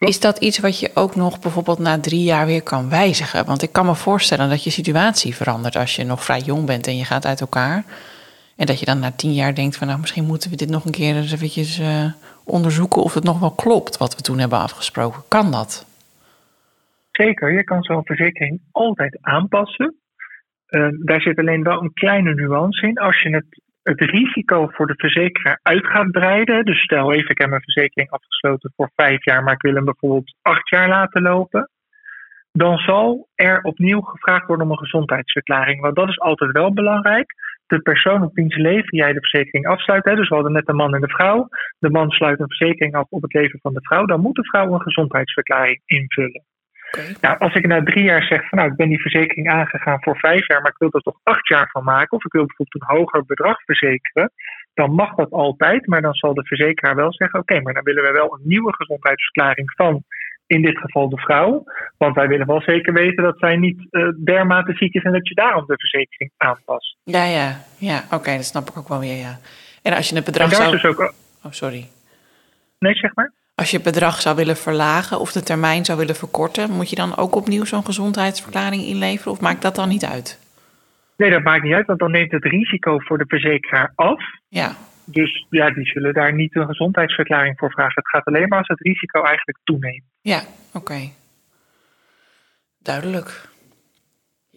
[0.00, 3.46] Is dat iets wat je ook nog bijvoorbeeld na drie jaar weer kan wijzigen?
[3.46, 6.86] Want ik kan me voorstellen dat je situatie verandert als je nog vrij jong bent
[6.86, 7.84] en je gaat uit elkaar.
[8.56, 10.84] En dat je dan na tien jaar denkt van, nou, misschien moeten we dit nog
[10.84, 12.12] een keer eens eventjes uh,
[12.44, 15.22] onderzoeken of het nog wel klopt wat we toen hebben afgesproken.
[15.28, 15.86] Kan dat?
[17.12, 19.94] Zeker, je kan zo'n verzekering altijd aanpassen.
[20.68, 22.98] Uh, daar zit alleen wel een kleine nuance in.
[22.98, 26.64] Als je het, het risico voor de verzekeraar uit gaat breiden.
[26.64, 29.84] Dus stel even, ik heb mijn verzekering afgesloten voor vijf jaar, maar ik wil hem
[29.84, 31.70] bijvoorbeeld acht jaar laten lopen.
[32.52, 35.80] Dan zal er opnieuw gevraagd worden om een gezondheidsverklaring.
[35.80, 37.34] Want dat is altijd wel belangrijk.
[37.66, 40.04] De persoon op wiens leven jij de verzekering afsluit.
[40.04, 41.48] Hè, dus we hadden net de man en de vrouw.
[41.78, 44.04] De man sluit een verzekering af op het leven van de vrouw.
[44.04, 46.44] Dan moet de vrouw een gezondheidsverklaring invullen.
[46.92, 47.16] Okay.
[47.20, 50.16] Nou, als ik na drie jaar zeg van nou, ik ben die verzekering aangegaan voor
[50.16, 52.82] vijf jaar, maar ik wil er toch acht jaar van maken, of ik wil bijvoorbeeld
[52.82, 54.32] een hoger bedrag verzekeren,
[54.74, 57.82] dan mag dat altijd, maar dan zal de verzekeraar wel zeggen, oké, okay, maar dan
[57.82, 60.04] willen we wel een nieuwe gezondheidsverklaring van
[60.46, 61.64] in dit geval de vrouw,
[61.96, 65.28] want wij willen wel zeker weten dat zij niet uh, dermate ziek is en dat
[65.28, 66.96] je daarom de verzekering aanpast.
[67.04, 69.38] Ja, ja, ja, oké, okay, dat snap ik ook wel weer, ja.
[69.82, 70.70] En als je het bedrag zou...
[70.70, 71.14] Dus ook...
[71.44, 71.88] Oh, sorry.
[72.78, 73.32] Nee, zeg maar.
[73.60, 76.96] Als je het bedrag zou willen verlagen of de termijn zou willen verkorten, moet je
[76.96, 80.38] dan ook opnieuw zo'n gezondheidsverklaring inleveren of maakt dat dan niet uit?
[81.16, 84.22] Nee, dat maakt niet uit, want dan neemt het risico voor de verzekeraar af.
[84.48, 84.76] Ja.
[85.04, 87.92] Dus ja, die zullen daar niet een gezondheidsverklaring voor vragen.
[87.94, 90.04] Het gaat alleen maar als het risico eigenlijk toeneemt.
[90.20, 90.78] Ja, oké.
[90.78, 91.12] Okay.
[92.78, 93.48] Duidelijk.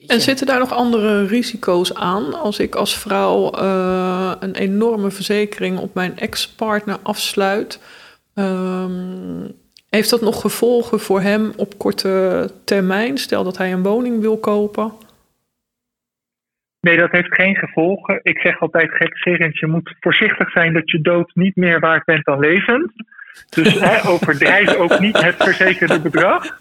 [0.08, 5.78] En zitten daar nog andere risico's aan als ik als vrouw uh, een enorme verzekering
[5.78, 7.80] op mijn ex-partner afsluit?
[8.36, 9.52] Um,
[9.90, 13.18] heeft dat nog gevolgen voor hem op korte termijn?
[13.18, 14.92] Stel dat hij een woning wil kopen.
[16.80, 18.20] Nee, dat heeft geen gevolgen.
[18.24, 22.26] Ik zeg altijd gekserend, je moet voorzichtig zijn dat je dood niet meer waard bent
[22.26, 22.92] dan levend.
[23.50, 26.60] Dus hè, overdrijf ook niet het verzekerde bedrag.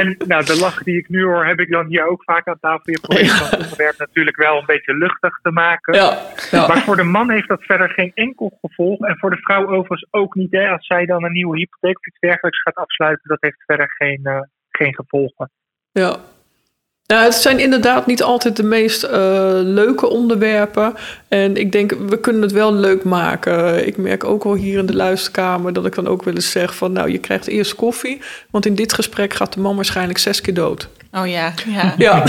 [0.00, 2.58] En nou, de lach die ik nu hoor, heb ik dan hier ook vaak aan
[2.60, 2.92] tafel.
[2.92, 5.94] Je probeert dat onderwerp natuurlijk wel een beetje luchtig te maken.
[5.94, 6.18] Ja,
[6.50, 6.66] ja.
[6.66, 9.00] Maar voor de man heeft dat verder geen enkel gevolg.
[9.00, 10.52] En voor de vrouw overigens ook niet.
[10.52, 10.68] Hè.
[10.68, 14.20] Als zij dan een nieuwe hypotheek of iets dergelijks gaat afsluiten, dat heeft verder geen,
[14.22, 15.50] uh, geen gevolgen.
[15.90, 16.16] Ja,
[17.06, 19.10] nou, het zijn inderdaad niet altijd de meest uh,
[19.62, 20.94] leuke onderwerpen.
[21.28, 23.86] En ik denk, we kunnen het wel leuk maken.
[23.86, 26.76] Ik merk ook wel hier in de luisterkamer dat ik dan ook wel eens zeg
[26.76, 26.92] van...
[26.92, 30.54] nou, je krijgt eerst koffie, want in dit gesprek gaat de man waarschijnlijk zes keer
[30.54, 30.88] dood.
[31.12, 31.94] Oh ja, ja.
[31.96, 32.24] ja.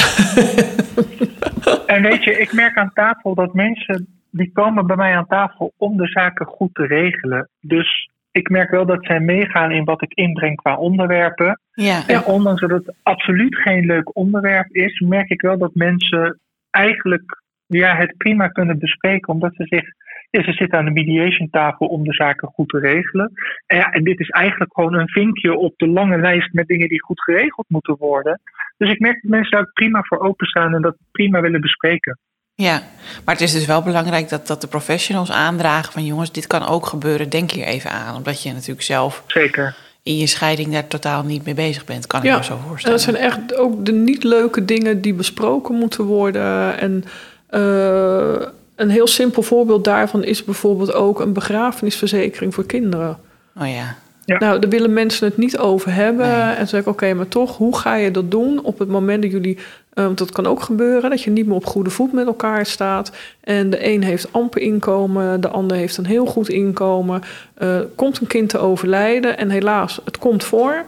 [1.85, 4.07] en weet je, ik merk aan tafel dat mensen...
[4.29, 7.49] die komen bij mij aan tafel om de zaken goed te regelen.
[7.61, 11.59] Dus ik merk wel dat zij meegaan in wat ik inbreng qua onderwerpen.
[11.71, 12.07] Ja.
[12.07, 17.41] En ondanks dat het absoluut geen leuk onderwerp is, merk ik wel dat mensen eigenlijk
[17.65, 19.83] ja, het prima kunnen bespreken, omdat ze zich.
[20.29, 23.31] Ja, ze zitten aan de mediation tafel om de zaken goed te regelen.
[23.65, 26.87] En, ja, en dit is eigenlijk gewoon een vinkje op de lange lijst met dingen
[26.87, 28.41] die goed geregeld moeten worden.
[28.77, 32.19] Dus ik merk dat mensen daar prima voor openstaan en dat prima willen bespreken.
[32.57, 32.83] Ja,
[33.25, 36.67] maar het is dus wel belangrijk dat, dat de professionals aandragen van jongens, dit kan
[36.67, 38.15] ook gebeuren, denk hier even aan.
[38.15, 39.75] Omdat je natuurlijk zelf Zeker.
[40.03, 42.59] in je scheiding daar totaal niet mee bezig bent, kan ik Ja, me zo En
[42.67, 42.97] voorstellen.
[42.97, 46.77] dat zijn echt ook de niet leuke dingen die besproken moeten worden.
[46.79, 47.03] En
[47.47, 53.17] eh, een heel simpel voorbeeld daarvan is bijvoorbeeld ook een begrafenisverzekering voor kinderen.
[53.59, 54.37] Oh ja, Ja.
[54.37, 56.27] Nou, daar willen mensen het niet over hebben.
[56.27, 56.41] Nee.
[56.51, 59.21] En dan zeg ik, oké, maar toch, hoe ga je dat doen op het moment
[59.21, 59.57] dat jullie...
[60.03, 63.11] want dat kan ook gebeuren, dat je niet meer op goede voet met elkaar staat.
[63.39, 67.21] En de een heeft amper inkomen, de ander heeft een heel goed inkomen.
[67.53, 70.83] Eh, komt een kind te overlijden en helaas, het komt voor.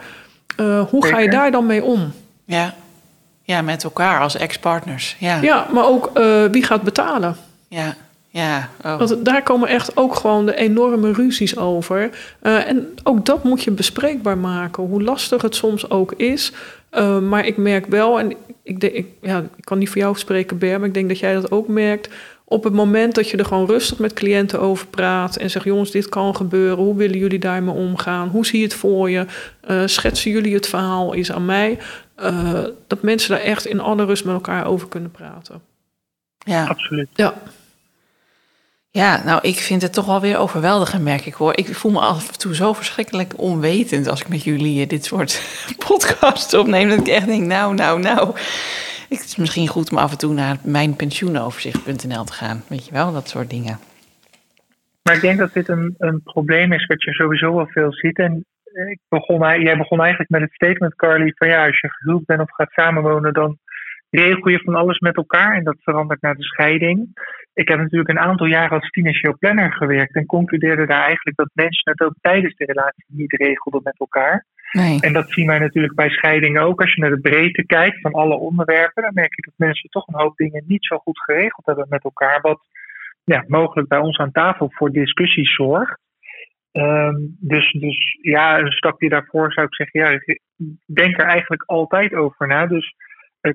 [0.56, 2.12] Eh, hoe ga je daar dan mee om?
[2.46, 2.74] ja.
[3.42, 5.16] Ja, met elkaar als ex-partners.
[5.20, 7.36] Ja, Ja, maar ook eh, wie gaat betalen?
[7.68, 7.96] ja,
[8.30, 8.70] ja.
[8.84, 8.98] Oh.
[8.98, 12.10] Want daar komen echt ook gewoon de enorme ruzies over.
[12.42, 16.52] En ook dat moet je bespreekbaar maken, hoe lastig het soms ook is.
[16.90, 20.18] Eh, maar ik merk wel, en ik, denk, ik, ja, ik kan niet voor jou
[20.18, 22.10] spreken, Ber, maar ik denk dat jij dat ook merkt.
[22.50, 25.92] Op het moment dat je er gewoon rustig met cliënten over praat en zegt: jongens,
[25.92, 28.28] dit kan gebeuren, hoe willen jullie daarmee omgaan?
[28.28, 29.26] Hoe zie je het voor je?
[29.62, 31.78] Eh, schetsen jullie het verhaal eens aan mij?
[32.16, 35.62] Eh, dat mensen daar echt in alle rust met elkaar over kunnen praten.
[36.38, 36.66] ja.
[36.68, 37.08] Absoluut.
[37.14, 37.34] Ja,
[39.04, 41.58] Ja, nou, ik vind het toch wel weer overweldigend, merk ik hoor.
[41.58, 45.06] Ik voel me af en toe zo verschrikkelijk onwetend als ik met jullie eh, dit
[45.06, 45.42] soort
[45.88, 46.90] podcasts opneem.
[46.90, 48.28] Dat ik echt denk, nou, nou, nou.
[49.10, 52.64] Het is misschien goed om af en toe naar mijnpensioenoverzicht.nl te gaan.
[52.70, 53.78] Weet je wel, dat soort dingen.
[55.04, 58.18] Maar ik denk dat dit een, een probleem is wat je sowieso wel veel ziet.
[58.18, 58.46] En
[58.90, 62.42] ik begon, jij begon eigenlijk met het statement, Carly, van ja, als je gehuwd bent
[62.42, 63.58] of gaat samenwonen, dan
[64.10, 67.10] regel je van alles met elkaar en dat verandert naar de scheiding.
[67.62, 71.50] Ik heb natuurlijk een aantal jaren als financieel planner gewerkt en concludeerde daar eigenlijk dat
[71.54, 74.46] mensen het ook tijdens de relatie niet regelden met elkaar.
[74.72, 75.02] Nee.
[75.02, 76.82] En dat zien wij natuurlijk bij scheidingen ook.
[76.82, 80.08] Als je naar de breedte kijkt van alle onderwerpen, dan merk je dat mensen toch
[80.08, 82.42] een hoop dingen niet zo goed geregeld hebben met elkaar.
[82.42, 82.60] Wat
[83.24, 86.00] ja, mogelijk bij ons aan tafel voor discussies zorgt.
[86.72, 90.42] Ehm, dus, dus ja, een stapje daarvoor zou ik zeggen, ja, ik
[90.86, 92.68] denk er eigenlijk altijd over na.
[92.68, 92.96] Dus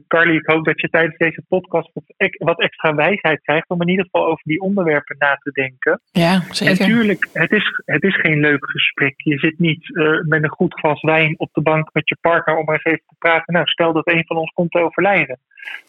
[0.09, 3.81] Carly, ik hoop dat je tijdens deze podcast wat, ex- wat extra wijsheid krijgt om
[3.83, 6.01] in ieder geval over die onderwerpen na te denken.
[6.13, 6.85] Ja, En zeker.
[6.85, 9.15] tuurlijk, het is, het is geen leuk gesprek.
[9.17, 12.57] Je zit niet eh, met een goed glas wijn op de bank met je partner
[12.57, 13.55] om er eens even te praten.
[13.55, 15.39] Nou, stel dat een van ons komt te overlijden.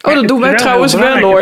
[0.01, 1.41] Oh, dat doen wij trouwens wel hoor.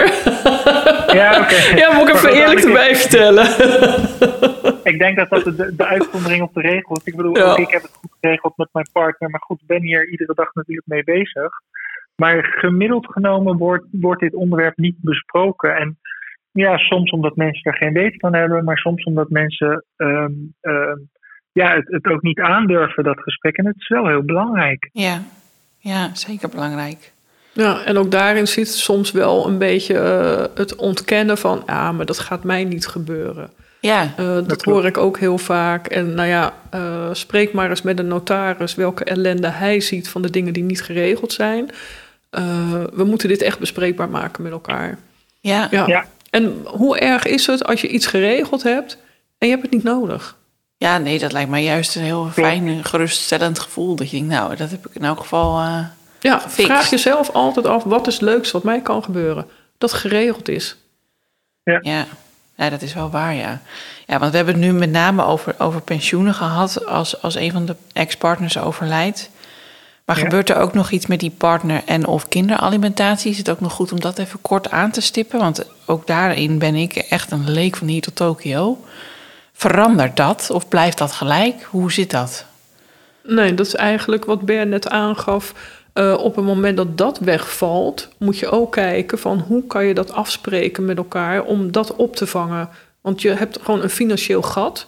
[1.15, 1.55] Ja, oké.
[1.81, 3.45] Ja, moet ik even Maar eerlijk erbij vertellen.
[4.91, 7.03] Ik denk dat dat de, de uitzondering op de regel is.
[7.03, 7.43] Ik bedoel, Ja.
[7.51, 9.29] ook ik heb het goed geregeld met mijn partner.
[9.29, 11.51] Maar goed, ik ben hier iedere dag natuurlijk mee bezig.
[12.21, 15.75] Maar gemiddeld genomen wordt, wordt dit onderwerp niet besproken.
[15.75, 15.97] En
[16.51, 18.63] ja, soms omdat mensen er geen weet van hebben.
[18.63, 20.31] Maar soms omdat mensen ehm,
[20.61, 20.97] ehm,
[21.51, 23.57] ja, het, het ook niet aandurven, dat gesprek.
[23.57, 24.89] En het is wel heel belangrijk.
[24.91, 25.21] Ja.
[25.77, 27.11] ja, zeker belangrijk.
[27.53, 31.63] Ja, en ook daarin zit soms wel een beetje eh, het ontkennen van...
[31.65, 33.49] ja, maar dat gaat mij niet gebeuren.
[33.79, 34.63] Ja, Eh, dat klopt.
[34.65, 35.87] hoor ik ook heel vaak.
[35.87, 38.75] En nou ja, eh, spreek maar eens met een notaris...
[38.75, 41.69] welke ellende hij ziet van de dingen die niet geregeld zijn.
[42.31, 42.43] Eh,
[42.93, 44.97] we moeten dit echt bespreekbaar maken met elkaar.
[45.39, 45.67] ja.
[45.71, 45.87] Ja.
[45.87, 46.05] Ja.
[46.29, 48.97] En hoe erg is het als je iets geregeld hebt...
[49.37, 50.37] en je hebt het niet nodig?
[50.77, 53.95] Ja, nee, dat lijkt mij juist een heel fijn, en geruststellend gevoel.
[53.95, 55.59] Dat je denkt, nou, dat heb ik in elk geval...
[55.59, 55.85] eh,
[56.19, 56.65] Ja, Gefixt.
[56.71, 57.83] vraag jezelf altijd af...
[57.83, 59.45] wat is het leukste wat mij kan gebeuren?
[59.77, 60.77] Dat geregeld is.
[61.63, 62.05] Ja.
[62.55, 63.61] ja, dat is wel waar, ja.
[64.07, 67.51] Ja, want we hebben het nu met name over, over pensioenen gehad als, als een
[67.51, 69.29] van de ex-partners overlijdt.
[70.05, 70.23] Maar Ja.
[70.23, 73.31] gebeurt er ook nog iets met die partner en of kinderalimentatie?
[73.31, 75.39] Is het ook nog goed om dat even kort aan te stippen?
[75.39, 78.77] Want ook daarin ben ik echt een leek van hier tot Tokio.
[79.53, 81.63] Verandert dat of blijft dat gelijk?
[81.63, 82.45] Hoe zit dat?
[83.23, 85.53] Nee, dat is eigenlijk wat Ber net aangaf.
[85.93, 89.93] Eh, op het moment dat dat wegvalt, moet je ook kijken van hoe kan je
[89.93, 92.69] dat afspreken met elkaar om dat op te vangen.
[93.01, 94.87] Want je hebt gewoon een financieel gat.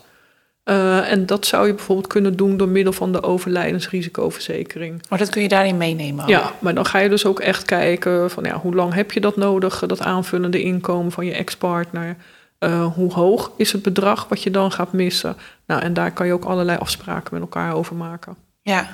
[0.64, 5.02] Eh, en dat zou je bijvoorbeeld kunnen doen door middel van de overlijdensrisicoverzekering.
[5.10, 6.24] Maar dat kun je daarin meenemen?
[6.24, 6.30] ook?
[6.30, 9.20] Ja, maar dan ga je dus ook echt kijken van ja, hoe lang heb je
[9.20, 12.16] dat nodig, dat aanvullende inkomen van je ex-partner.
[12.60, 15.36] Eh, hoe hoog is het bedrag wat je dan gaat missen?
[15.68, 18.36] Nou, en daar kan je ook allerlei afspraken met elkaar over maken.
[18.62, 18.88] Ja,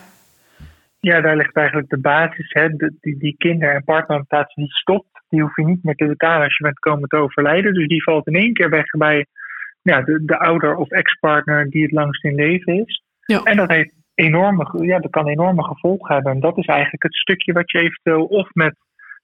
[0.99, 2.53] Ja, daar ligt eigenlijk de basis.
[2.53, 2.69] Hè.
[2.69, 6.43] De, die, die kinder- en partneralimentatie die stopt, die hoef je niet meer te betalen
[6.43, 7.73] als je bent komen te overlijden.
[7.73, 9.25] Dus die valt in één keer weg bij
[9.81, 13.03] ja, de, de ouder of ex-partner die het langst in leven is.
[13.25, 13.43] Ja.
[13.43, 16.31] En dat, heeft enorme, ja, dat kan enorme gevolgen hebben.
[16.31, 18.75] En dat is eigenlijk het stukje wat je eventueel of met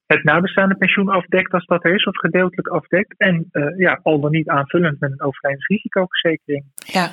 [0.06, 3.14] het nabestaande pensioen afdekt als dat er is, of gedeeltelijk afdekt.
[3.18, 6.64] En eh, ja, al dan niet aanvullend met een overlijdensrisicoverzekering.
[6.86, 7.12] ja.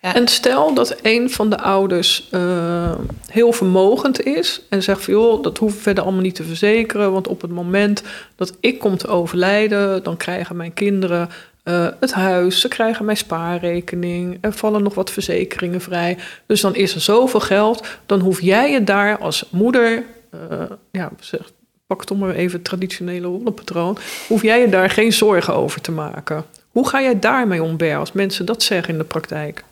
[0.00, 2.94] En stel dat een van de ouders eh,
[3.30, 7.12] heel vermogend is en zegt van joh, dat hoeven we verder allemaal niet te verzekeren,
[7.12, 11.28] want op het moment dat ik kom te overlijden, dan krijgen mijn kinderen
[11.66, 16.18] eh, het huis, ze krijgen mijn spaarrekening, er vallen nog wat verzekeringen vrij.
[16.46, 20.02] Dus dan is er zoveel geld, dan hoef jij je daar als moeder,
[20.34, 21.50] uh, ja, zeg,
[21.86, 23.96] pak toch maar even het traditionele rollenpatroon,
[24.28, 26.44] hoef jij je daar geen zorgen over te maken.
[26.70, 29.64] Hoe ga jij daarmee om, Ber, als mensen dat zeggen in de praktijk?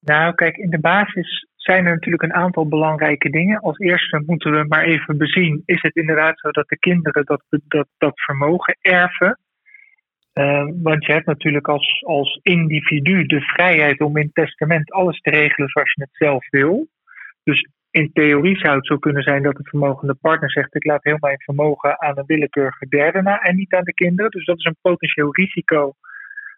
[0.00, 3.60] Nou, kijk, in de basis zijn er natuurlijk een aantal belangrijke dingen.
[3.60, 7.42] Als eerste moeten we maar even bezien: is het inderdaad zo dat de kinderen dat,
[7.68, 9.38] dat, dat vermogen erven?
[10.34, 15.20] Uh, want je hebt natuurlijk als, als individu de vrijheid om in het testament alles
[15.20, 16.88] te regelen zoals je het zelf wil.
[17.44, 21.04] Dus in theorie zou het zo kunnen zijn dat de vermogende partner zegt: Ik laat
[21.04, 24.30] heel mijn vermogen aan een willekeurige derde na en niet aan de kinderen.
[24.30, 25.94] Dus dat is een potentieel risico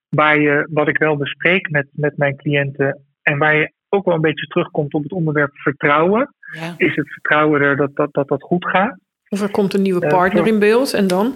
[0.08, 4.14] waar je, wat ik wel bespreek met, met mijn cliënten en waar je ook wel
[4.14, 6.34] een beetje terugkomt op het onderwerp vertrouwen.
[6.52, 6.74] Ja.
[6.76, 8.98] Is het vertrouwen er dat dat, dat dat goed gaat?
[9.28, 11.34] Of er komt een nieuwe eh, partner in beeld en dan?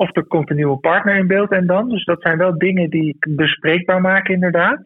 [0.00, 1.88] Of er komt een nieuwe partner in beeld en dan.
[1.88, 4.82] Dus dat zijn wel dingen die ik bespreekbaar maken, inderdaad.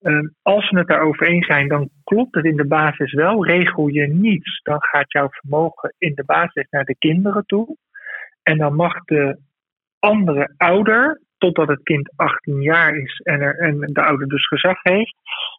[0.00, 3.46] Uh, als we het daarover eens zijn, dan klopt het in de basis wel.
[3.46, 7.76] Regel je niets, dan gaat jouw vermogen in de basis naar de kinderen toe.
[8.42, 9.38] En dan mag de
[9.98, 14.82] andere ouder, totdat het kind 18 jaar is en, er, en de ouder dus gezag
[14.82, 15.14] heeft,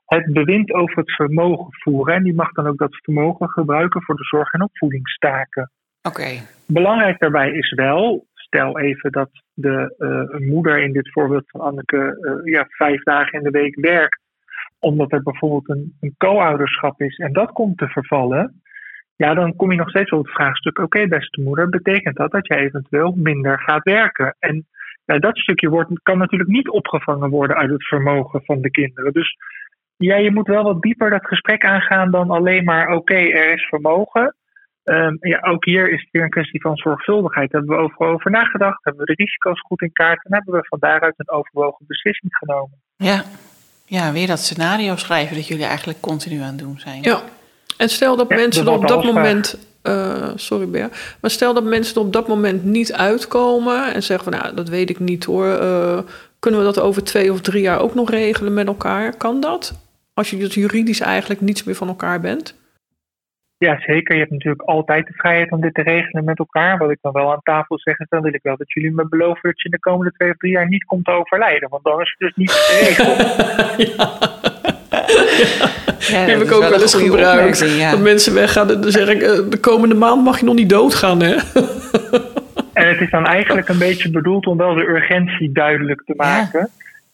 [0.05, 2.15] het bewind over het vermogen voeren.
[2.15, 5.71] En die mag dan ook dat vermogen gebruiken voor de zorg- en opvoedingstaken.
[6.01, 6.29] Oké.
[6.67, 12.17] Belangrijk daarbij is wel, stel even dat de uh, moeder in dit voorbeeld van Anneke
[12.21, 14.19] uh, ja, vijf dagen in de week werkt,
[14.79, 18.61] omdat er bijvoorbeeld een, een co-ouderschap is en dat komt te vervallen.
[19.15, 22.47] Ja, dan kom je nog steeds op het vraagstuk: oké, beste moeder, betekent dat dat
[22.47, 24.35] je eventueel minder gaat werken?
[24.39, 24.65] En
[25.05, 29.13] dat stukje wordt, kan natuurlijk niet opgevangen worden uit het vermogen van de kinderen.
[29.13, 29.37] Dus
[29.97, 33.67] ja, je moet wel wat dieper dat gesprek aangaan dan alleen maar: oké, er is
[33.67, 34.35] vermogen.
[34.84, 37.52] Um, ja, ook hier is het weer een kwestie van zorgvuldigheid.
[37.52, 40.54] Daar hebben we over, over nagedacht, hebben we de risico's goed in kaart en hebben
[40.54, 42.82] we van daaruit een overwogen beslissing genomen.
[42.96, 43.24] Ja,
[43.86, 47.04] ja weer dat scenario schrijven dat jullie eigenlijk continu aan het doen zijn.
[47.04, 47.22] Ja,
[47.78, 49.70] en stel dat mensen er op dat moment.
[49.84, 50.89] Uh, sorry Ber.
[51.22, 54.70] Maar stel dat mensen er op dat moment niet uitkomen en zeggen van nou, dat
[54.70, 55.46] weet ik niet hoor.
[55.46, 56.00] Uh,
[56.39, 59.17] kunnen we dat over twee of drie jaar ook nog regelen met elkaar?
[59.17, 59.74] Kan dat?
[60.13, 62.60] Als je dus juridisch eigenlijk niets meer van elkaar bent?
[63.67, 64.13] Ja, zeker.
[64.13, 66.78] Je hebt natuurlijk altijd de vrijheid om dit te regelen met elkaar.
[66.78, 69.08] Wat ik dan wel aan tafel zeg, is dan wil ik wel dat jullie me
[69.08, 71.69] beloven dat je in de komende twee of drie jaar niet komt te overlijden.
[71.69, 73.17] Want dan is het dus niet geregeld.
[73.78, 74.19] ja.
[76.00, 77.91] Ja, heb ik ook wel eens gebruikt.
[77.91, 80.69] Dat mensen weggaan en dan zeg ik, eh, de komende maand mag je nog niet
[80.69, 81.36] doodgaan, hè?
[82.74, 86.69] En het is dan eigenlijk een beetje bedoeld om wel de urgentie duidelijk te maken.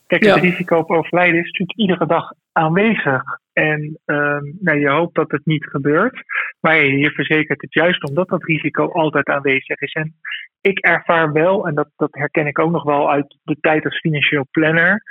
[0.07, 3.23] Kijk, het risico op overlijden is natuurlijk iedere dag aanwezig.
[3.53, 6.23] En um, nou, je hoopt dat het niet gebeurt.
[6.59, 9.93] Maar je verzekert het juist omdat dat risico altijd aanwezig is.
[9.93, 10.15] En
[10.61, 13.99] ik ervaar wel, en dat, dat herken ik ook nog wel uit de tijd als
[13.99, 15.01] financieel planner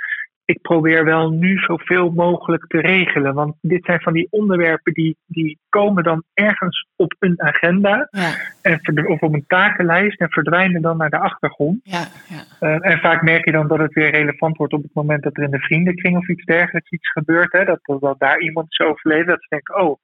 [0.47, 3.33] ik probeer wel nu zoveel mogelijk te regelen.
[3.33, 8.07] Want dit zijn van die onderwerpen die, die komen dan ergens op een agenda.
[8.09, 8.31] Ja.
[8.61, 11.79] En, of op een takenlijst en verdwijnen dan naar de achtergrond.
[11.83, 12.43] Ja, ja.
[12.67, 15.37] Uh, en vaak merk je dan dat het weer relevant wordt op het moment dat
[15.37, 17.51] er in de vriendenkring of iets dergelijks iets gebeurt.
[17.51, 19.27] Hè, dat, dat daar iemand is overleden.
[19.27, 19.97] Dat ze denken, oh,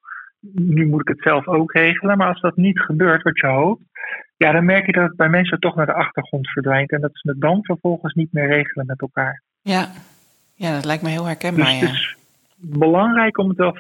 [0.54, 2.18] nu moet ik het zelf ook regelen.
[2.18, 3.84] Maar als dat niet gebeurt wat je hoopt,
[4.38, 6.92] ja, dan merk je dat het bij mensen toch naar de achtergrond verdwijnt.
[6.92, 9.42] En dat ze het dan vervolgens niet meer regelen met elkaar.
[9.62, 9.88] Ja,
[10.64, 11.66] ja, dat lijkt me heel herkenbaar.
[11.66, 12.16] Dus het is
[12.58, 13.78] belangrijk om het wel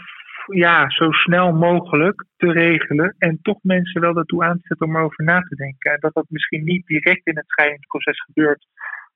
[0.47, 3.15] ja, zo snel mogelijk te regelen.
[3.17, 5.91] En toch mensen wel ertoe aan te zetten om erover na te denken.
[5.91, 8.67] En dat dat misschien niet direct in het scheidingsproces gebeurt,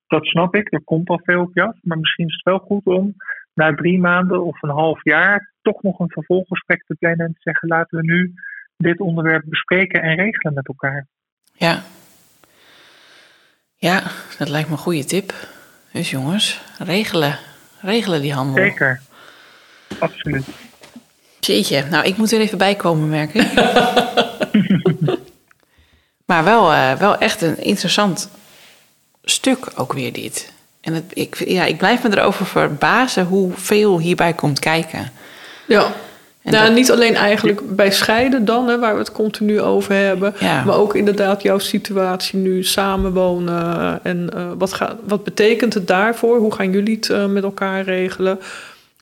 [0.07, 0.73] dat snap ik.
[0.73, 1.75] Er komt al veel op je af.
[1.81, 3.15] Maar misschien is het wel goed om
[3.53, 7.41] na drie maanden of een half jaar toch nog een vervolggesprek te plannen en te
[7.41, 8.33] zeggen: laten we nu
[8.77, 11.07] dit onderwerp bespreken en regelen met elkaar.
[11.53, 11.83] Ja.
[13.75, 14.03] Ja,
[14.37, 15.33] dat lijkt me een goede tip.
[15.91, 17.56] Dus jongens, regelen.
[17.87, 18.63] Regelen die handel.
[18.63, 19.01] Zeker.
[19.99, 20.45] Absoluut.
[21.39, 23.53] Jeetje, nou ik moet er even bij komen, merk ik.
[26.29, 28.29] maar wel, uh, wel echt een interessant
[29.23, 30.51] stuk ook weer dit.
[30.81, 35.11] En het, ik, ja, ik blijf me erover verbazen hoeveel hierbij komt kijken.
[35.67, 35.93] Ja.
[36.51, 40.33] Nou, niet alleen eigenlijk bij scheiden dan, hè, waar we het continu over hebben.
[40.41, 43.99] Maar ook inderdaad jouw situatie nu, samenwonen.
[44.03, 46.37] En uh, wat, gaat, wat betekent het daarvoor?
[46.37, 48.39] Hoe gaan jullie het uh, met elkaar regelen?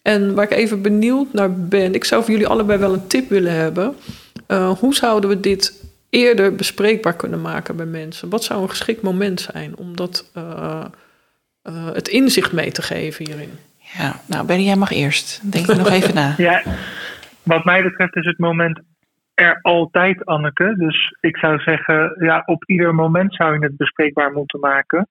[0.02, 3.30] En waar ik even benieuwd naar ben, ik zou voor jullie allebei wel een tip
[3.30, 3.96] willen hebben.
[4.48, 5.74] Uh, hoe zouden we dit
[6.10, 8.30] eerder bespreekbaar kunnen maken bij mensen?
[8.30, 10.26] Wat zou een geschikt moment zijn om dat,
[11.94, 13.52] het inzicht mee te geven hierin?
[13.98, 15.40] Ja, nou Benny, jij mag eerst.
[15.44, 16.36] Denk er nog even na.
[16.38, 16.62] Ja,
[17.46, 18.80] wat mij betreft is het moment
[19.34, 20.76] er altijd, Anneke.
[20.78, 25.08] Dus ik zou zeggen, ja, op ieder moment zou je het bespreekbaar moeten maken.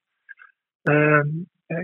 [0.83, 1.27] Ehm,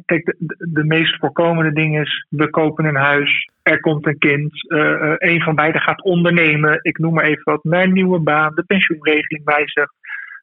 [0.05, 4.73] kijk, de, de, meest voorkomende ding is: we kopen een huis, er komt een kind,
[4.73, 6.79] uh, een van beiden gaat ondernemen.
[6.83, 9.95] Ik noem maar even wat, een nieuwe baan, de pensioenregeling wijzigt.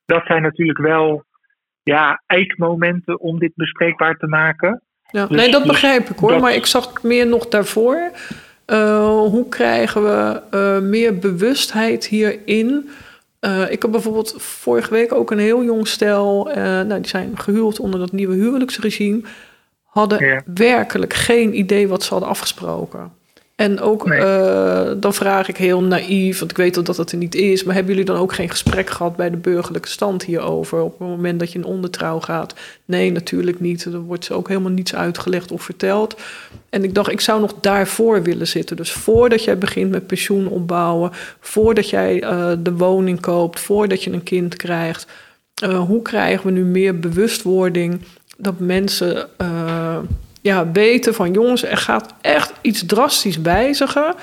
[0.05, 1.23] Dat zijn natuurlijk wel
[1.83, 4.81] ja, eikmomenten om dit bespreekbaar te maken.
[5.11, 6.39] Ja, dus nee, dat begrijp ik hoor.
[6.39, 8.11] Maar ik zag meer nog daarvoor.
[8.67, 12.89] Uh, hoe krijgen we uh, meer bewustheid hierin?
[13.41, 16.51] Uh, ik heb bijvoorbeeld vorige week ook een heel jong stel.
[16.55, 19.21] nou, die zijn gehuwd onder dat nieuwe huwelijksregime.
[19.83, 20.41] Hadden ja.
[20.53, 23.11] werkelijk geen idee wat ze hadden afgesproken.
[23.57, 27.35] En ook uh, dan vraag ik heel naïef, want ik weet dat dat er niet
[27.35, 30.99] is, maar hebben jullie dan ook geen gesprek gehad bij de burgerlijke stand hierover op
[30.99, 32.55] het moment dat je in ondertrouw gaat?
[32.85, 33.85] Nee, natuurlijk niet.
[33.85, 36.15] Er wordt ook helemaal niets uitgelegd of verteld.
[36.69, 38.75] En ik dacht, ik zou nog daarvoor willen zitten.
[38.75, 44.11] Dus voordat jij begint met pensioen opbouwen, voordat jij uh, de woning koopt, voordat je
[44.11, 45.07] een kind krijgt,
[45.63, 48.01] uh, hoe krijgen we nu meer bewustwording
[48.37, 49.29] dat mensen
[50.47, 54.15] ja, weten van jongens, er gaat echt iets drastisch wijzigen.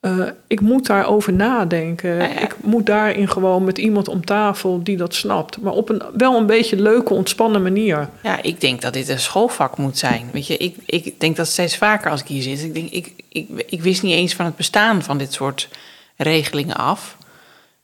[0.00, 2.20] Uh, ik moet daarover nadenken.
[2.42, 5.60] Ik moet daarin gewoon met iemand om tafel die dat snapt.
[5.60, 8.08] Maar op een wel een beetje leuke, ontspannen manier.
[8.22, 10.28] Ja, ik denk dat dit een schoolvak moet zijn.
[10.32, 12.62] Weet je, ik, ik denk dat steeds vaker als ik hier zit.
[12.62, 15.68] Ik, denk, ik, ik, ik wist niet eens van het bestaan van dit soort
[16.16, 17.16] regelingen af.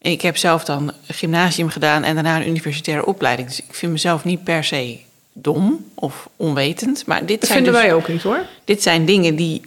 [0.01, 3.49] Ik heb zelf dan gymnasium gedaan en daarna een universitaire opleiding.
[3.49, 4.99] Dus ik vind mezelf niet per se
[5.43, 7.07] dom of onwetend.
[7.07, 8.47] Maar dit dat zijn vinden dus, wij ook niet hoor.
[8.65, 9.61] Dit zijn dingen die.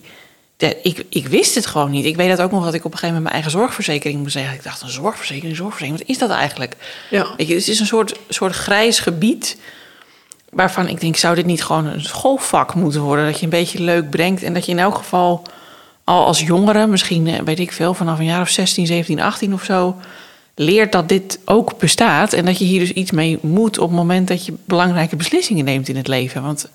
[0.58, 2.06] De, ik, ik wist het gewoon niet.
[2.06, 4.34] Ik weet dat ook nog dat ik op een gegeven moment mijn eigen zorgverzekering moest
[4.34, 4.54] zeggen.
[4.54, 6.76] Ik dacht, een zorgverzekering, zorgverzekering, wat is dat eigenlijk?
[7.10, 7.28] Ja.
[7.38, 9.58] Weet je, het is een soort, soort grijs gebied
[10.50, 13.26] waarvan ik denk, zou dit niet gewoon een schoolvak moeten worden?
[13.26, 15.44] Dat je een beetje leuk brengt en dat je in elk geval
[16.04, 19.54] al als jongere, misschien eh, weet ik veel, vanaf een jaar of 16, 17, 18
[19.54, 19.96] of zo,
[20.62, 23.98] leert dat dit ook bestaat en dat je hier dus iets mee moet op het
[23.98, 26.42] moment dat je belangrijke beslissingen neemt in het leven.
[26.42, 26.70] Want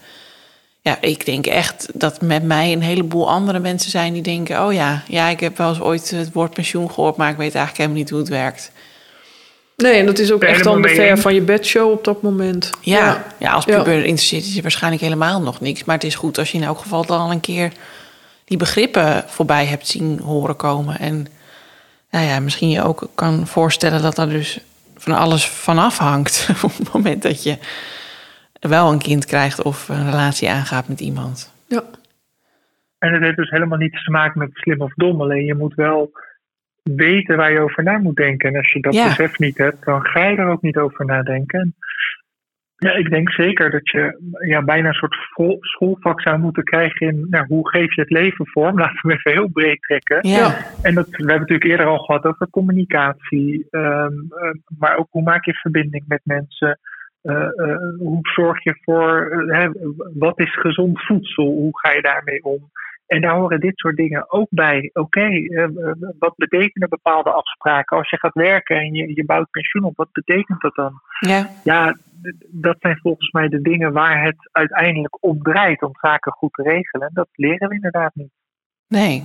[0.80, 4.72] ja, ik denk echt dat met mij een heleboel andere mensen zijn die denken: oh
[4.72, 7.76] ja, ja, ik heb wel eens ooit het woord pensioen gehoord, maar ik weet eigenlijk
[7.76, 8.72] helemaal niet hoe het werkt.
[9.76, 12.70] Nee, en dat is ook echt dan de ver van je bedshow op dat moment.
[12.80, 13.26] Ja, ja.
[13.38, 14.04] ja als puber ja.
[14.04, 15.84] interesseert is je waarschijnlijk helemaal nog niks.
[15.84, 17.72] Maar het is goed als je in elk geval dan al een keer
[18.44, 20.98] die begrippen voorbij hebt zien horen komen.
[20.98, 21.26] En
[22.10, 24.60] nou ja, misschien je ook kan voorstellen dat er dus
[24.96, 26.48] van alles vanaf hangt.
[26.64, 27.58] op het moment dat je
[28.60, 31.54] wel een kind krijgt of een relatie aangaat met iemand.
[31.68, 31.82] Ja.
[32.98, 35.20] En het heeft dus helemaal niets te maken met slim of dom.
[35.20, 36.10] Alleen je moet wel
[36.82, 38.48] weten waar je over na moet denken.
[38.50, 39.08] En als je dat ja.
[39.08, 41.74] besef niet hebt, dan ga je er ook niet over nadenken.
[42.78, 45.16] Ja, ik denk zeker dat je ja, bijna een soort
[45.60, 48.78] schoolvak zou moeten krijgen in nou, hoe geef je het leven vorm.
[48.78, 50.28] Laten we even heel breed trekken.
[50.28, 50.56] Ja.
[50.82, 55.22] En dat, we hebben natuurlijk eerder al gehad over communicatie, um, uh, maar ook hoe
[55.22, 56.78] maak je verbinding met mensen.
[57.22, 59.68] Uh, uh, hoe zorg je voor, hè,
[60.14, 61.44] wat is gezond voedsel?
[61.44, 62.70] Hoe ga je daarmee om?
[63.06, 64.90] En daar horen dit soort dingen ook bij.
[64.92, 65.68] Oké, okay,
[66.18, 67.96] wat betekenen bepaalde afspraken?
[67.96, 71.00] Als je gaat werken en je, je bouwt pensioen op, wat betekent dat dan?
[71.20, 71.50] Ja.
[71.64, 71.96] ja,
[72.48, 76.62] dat zijn volgens mij de dingen waar het uiteindelijk om draait om zaken goed te
[76.62, 77.10] regelen.
[77.12, 78.32] Dat leren we inderdaad niet.
[78.88, 79.24] Nee.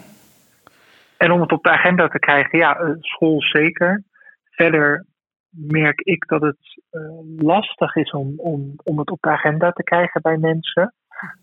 [1.17, 4.03] En om het op de agenda te krijgen, ja, school zeker.
[4.43, 5.05] Verder
[5.49, 7.01] merk ik dat het uh,
[7.37, 10.93] lastig is om, om, om het op de agenda te krijgen bij mensen.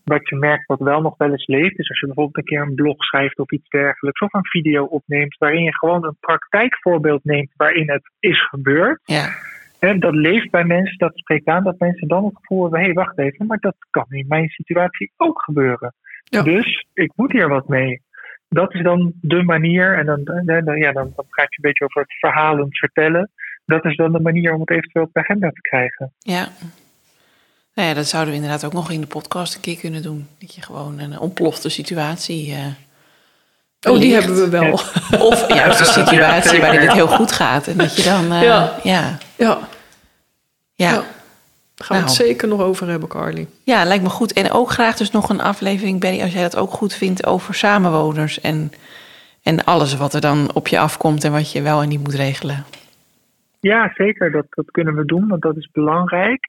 [0.05, 2.62] Wat je merkt wat wel nog wel eens leeft, is als je bijvoorbeeld een keer
[2.62, 7.24] een blog schrijft of iets dergelijks, of een video opneemt, waarin je gewoon een praktijkvoorbeeld
[7.24, 9.01] neemt waarin het is gebeurd.
[9.05, 9.29] Ja.
[9.79, 12.87] En dat leeft bij mensen, dat spreekt aan dat mensen dan het gevoel hebben: hé,
[12.87, 15.95] hey, wacht even, maar dat kan in mijn situatie ook gebeuren.
[16.24, 16.43] Ja.
[16.43, 18.03] Dus ik moet hier wat mee.
[18.49, 22.01] Dat is dan de manier, en dan, ja, dan, dan praat je een beetje over
[22.03, 23.31] het verhalend vertellen.
[23.64, 26.12] Dat is dan de manier om het eventueel op de agenda te krijgen.
[26.18, 26.49] Ja.
[27.79, 30.29] Nou ja, dat zouden we inderdaad ook nog in de podcast een keer kunnen doen.
[30.39, 32.49] Dat je gewoon een ontplofte situatie.
[32.49, 34.72] Uh, oh, die hebben we wel.
[35.20, 37.66] Of juist een situatie waarin het heel goed gaat.
[37.66, 38.33] En dat je dan.
[38.33, 38.79] Uh, ja.
[38.83, 39.59] ja.
[40.74, 41.05] Ja.
[41.74, 43.47] Gaan we het zeker nog over hebben, Carly.
[43.64, 44.33] Ja, lijkt me goed.
[44.33, 47.55] En ook graag dus nog een aflevering, Benny, als jij dat ook goed vindt, over
[47.55, 48.72] samenwoners en,
[49.43, 52.14] en alles wat er dan op je afkomt en wat je wel en niet moet
[52.14, 52.64] regelen.
[53.61, 54.31] Ja, zeker.
[54.31, 56.49] Dat, dat kunnen we doen, want dat is belangrijk.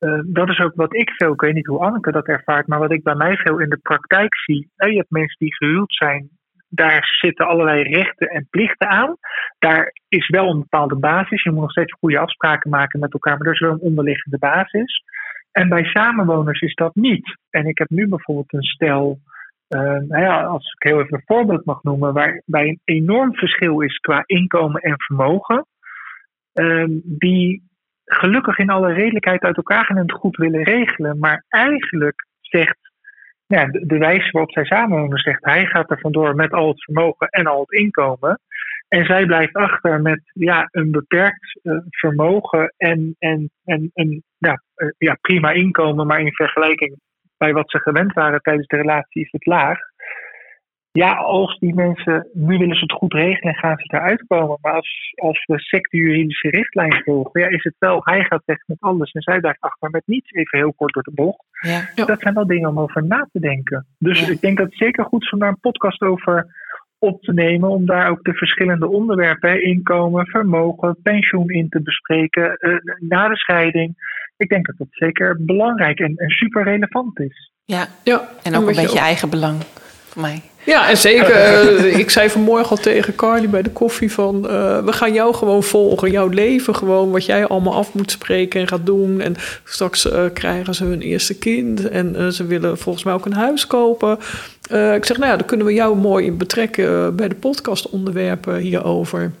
[0.00, 2.78] Uh, dat is ook wat ik veel, ik weet niet hoe Anneke dat ervaart, maar
[2.78, 4.70] wat ik bij mij veel in de praktijk zie.
[4.76, 6.28] je hebt mensen die gehuwd zijn,
[6.68, 9.16] daar zitten allerlei rechten en plichten aan.
[9.58, 11.42] Daar is wel een bepaalde basis.
[11.42, 14.38] Je moet nog steeds goede afspraken maken met elkaar, maar er is wel een onderliggende
[14.38, 15.02] basis.
[15.52, 17.38] En bij samenwoners is dat niet.
[17.50, 19.18] En ik heb nu bijvoorbeeld een stel,
[19.68, 23.80] uh, nou ja, als ik heel even een voorbeeld mag noemen, waarbij een enorm verschil
[23.80, 25.66] is qua inkomen en vermogen.
[26.54, 27.67] Uh, die
[28.08, 31.18] gelukkig in alle redelijkheid uit elkaar gaan en het goed willen regelen.
[31.18, 32.78] Maar eigenlijk zegt
[33.46, 37.28] ja, de, wijze waarop zij samenwonen, zegt hij gaat er vandoor met al het vermogen
[37.28, 38.40] en al het inkomen.
[38.88, 44.62] En zij blijft achter met ja, een beperkt uh, vermogen en, en, en een ja,
[44.76, 46.98] uh, ja, prima inkomen, maar in vergelijking
[47.36, 49.78] bij wat ze gewend waren tijdens de relatie is het laag.
[50.92, 54.58] Ja, als die mensen, nu willen ze het goed regelen en gaan ze eruit komen.
[54.60, 58.58] Maar als, als we secte juridische richtlijn volgen, ja, is het wel, hij gaat weg
[58.66, 61.44] met alles en zij blijft achter met niets, even heel kort door de bocht.
[61.60, 62.04] Ja.
[62.06, 63.86] Dat zijn wel dingen om over na te denken.
[63.98, 64.32] Dus Ja.
[64.32, 66.46] ik denk dat het zeker goed is om daar een podcast over
[66.98, 67.68] op te nemen.
[67.68, 72.56] Om daar ook de verschillende onderwerpen, inkomen, vermogen, pensioen in te bespreken.
[72.56, 73.94] eh, na de scheiding.
[74.36, 77.52] Ik denk dat dat zeker belangrijk en, en super relevant is.
[77.64, 79.56] Ja, Ja, en ook een beetje eigen belang
[80.20, 80.40] mij.
[80.64, 81.30] Ja, en zeker.
[81.30, 84.48] eh, ik zei vanmorgen al tegen Carly bij de koffie van...
[84.48, 87.10] eh, we gaan jou gewoon volgen, jouw leven gewoon...
[87.10, 89.20] wat jij allemaal af moet spreken en gaat doen.
[89.20, 91.88] En straks eh, krijgen ze hun eerste kind...
[91.88, 94.18] en eh, ze willen volgens mij ook een huis kopen.
[94.70, 97.16] Eh, ik zeg, nou ja, dan kunnen we jou mooi in betrekken...
[97.16, 99.32] bij de podcastonderwerpen hierover.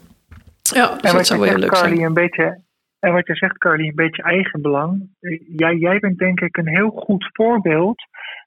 [0.74, 2.06] Ja, dus en dat wat zou je wel heel zegt, leuk Carly, zijn.
[2.06, 2.60] een beetje.
[2.98, 5.08] En wat je zegt, Carly, een beetje eigenbelang.
[5.56, 8.02] Jij, jij bent denk ik een heel goed voorbeeld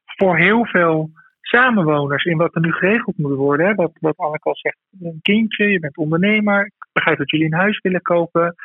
[0.05, 1.09] voor heel veel
[1.51, 3.65] samenwoners in wat er nu geregeld moet worden.
[3.65, 3.75] Hè?
[3.75, 6.65] Wat, wat Anneke al zegt, een kindje, je bent ondernemer.
[6.65, 8.55] Ik begrijp dat jullie een huis willen kopen.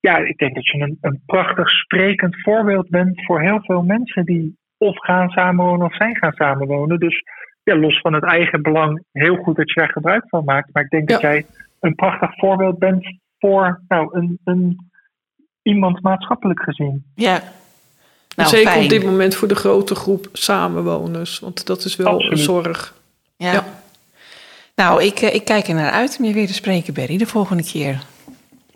[0.00, 4.24] Ja, ik denk dat je een, een prachtig sprekend voorbeeld bent voor heel veel mensen
[4.24, 6.98] die of gaan samenwonen of zijn gaan samenwonen.
[6.98, 7.22] Dus
[7.62, 10.68] ja, los van het eigen belang, heel goed dat je daar gebruik van maakt.
[10.72, 11.46] Maar ik denk dat jij
[11.80, 14.90] een prachtig voorbeeld bent voor nou, een, een,
[15.62, 17.04] iemand maatschappelijk gezien.
[17.14, 17.40] Ja.
[18.40, 18.84] Nou, Zeker fijn.
[18.84, 21.38] op dit moment voor de grote groep samenwoners.
[21.38, 22.32] Want dat is wel Absoluut.
[22.38, 22.94] een zorg.
[23.36, 23.52] Ja.
[23.52, 23.64] Ja.
[24.74, 27.26] Nou, ik, eh, ik kijk er naar uit om je weer te spreken, Berry, de
[27.26, 27.98] volgende keer.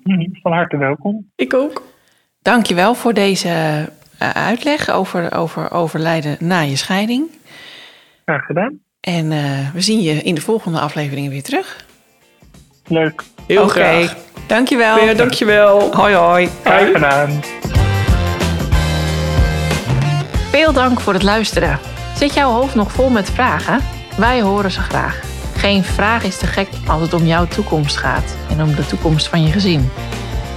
[0.03, 1.31] Hm, Van harte welkom.
[1.37, 1.83] Ik ook.
[2.43, 3.49] Dank je wel voor deze
[4.19, 7.31] eh, uitleg over, over overlijden na je scheiding.
[8.25, 8.79] Graag gedaan.
[9.01, 11.85] En eh, we zien je in de volgende afleveringen weer terug.
[12.87, 13.23] Leuk.
[13.47, 14.17] Heel Oké, graag.
[14.47, 15.05] Dankjewel.
[15.05, 15.95] Ja, dankjewel.
[15.95, 16.49] Hoi hoi.
[16.65, 17.41] Graag gedaan.
[20.55, 21.79] Veel dank voor het luisteren.
[22.17, 23.81] Zit jouw hoofd nog vol met vragen?
[24.17, 25.21] Wij horen ze graag.
[25.57, 29.29] Geen vraag is te gek als het om jouw toekomst gaat en om de toekomst
[29.29, 29.91] van je gezin.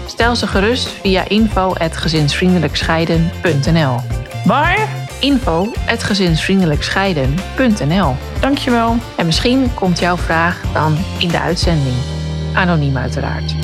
[0.06, 4.00] Stel ze gerust via info@gezinsvriendelijkscheiden.nl.
[4.46, 4.88] Waar?
[5.20, 8.16] info@gezinsvriendelijkscheiden.nl.
[8.40, 8.96] Dankjewel.
[9.16, 11.96] En misschien komt jouw vraag dan in de uitzending.
[12.54, 13.56] Anoniem uiteraard.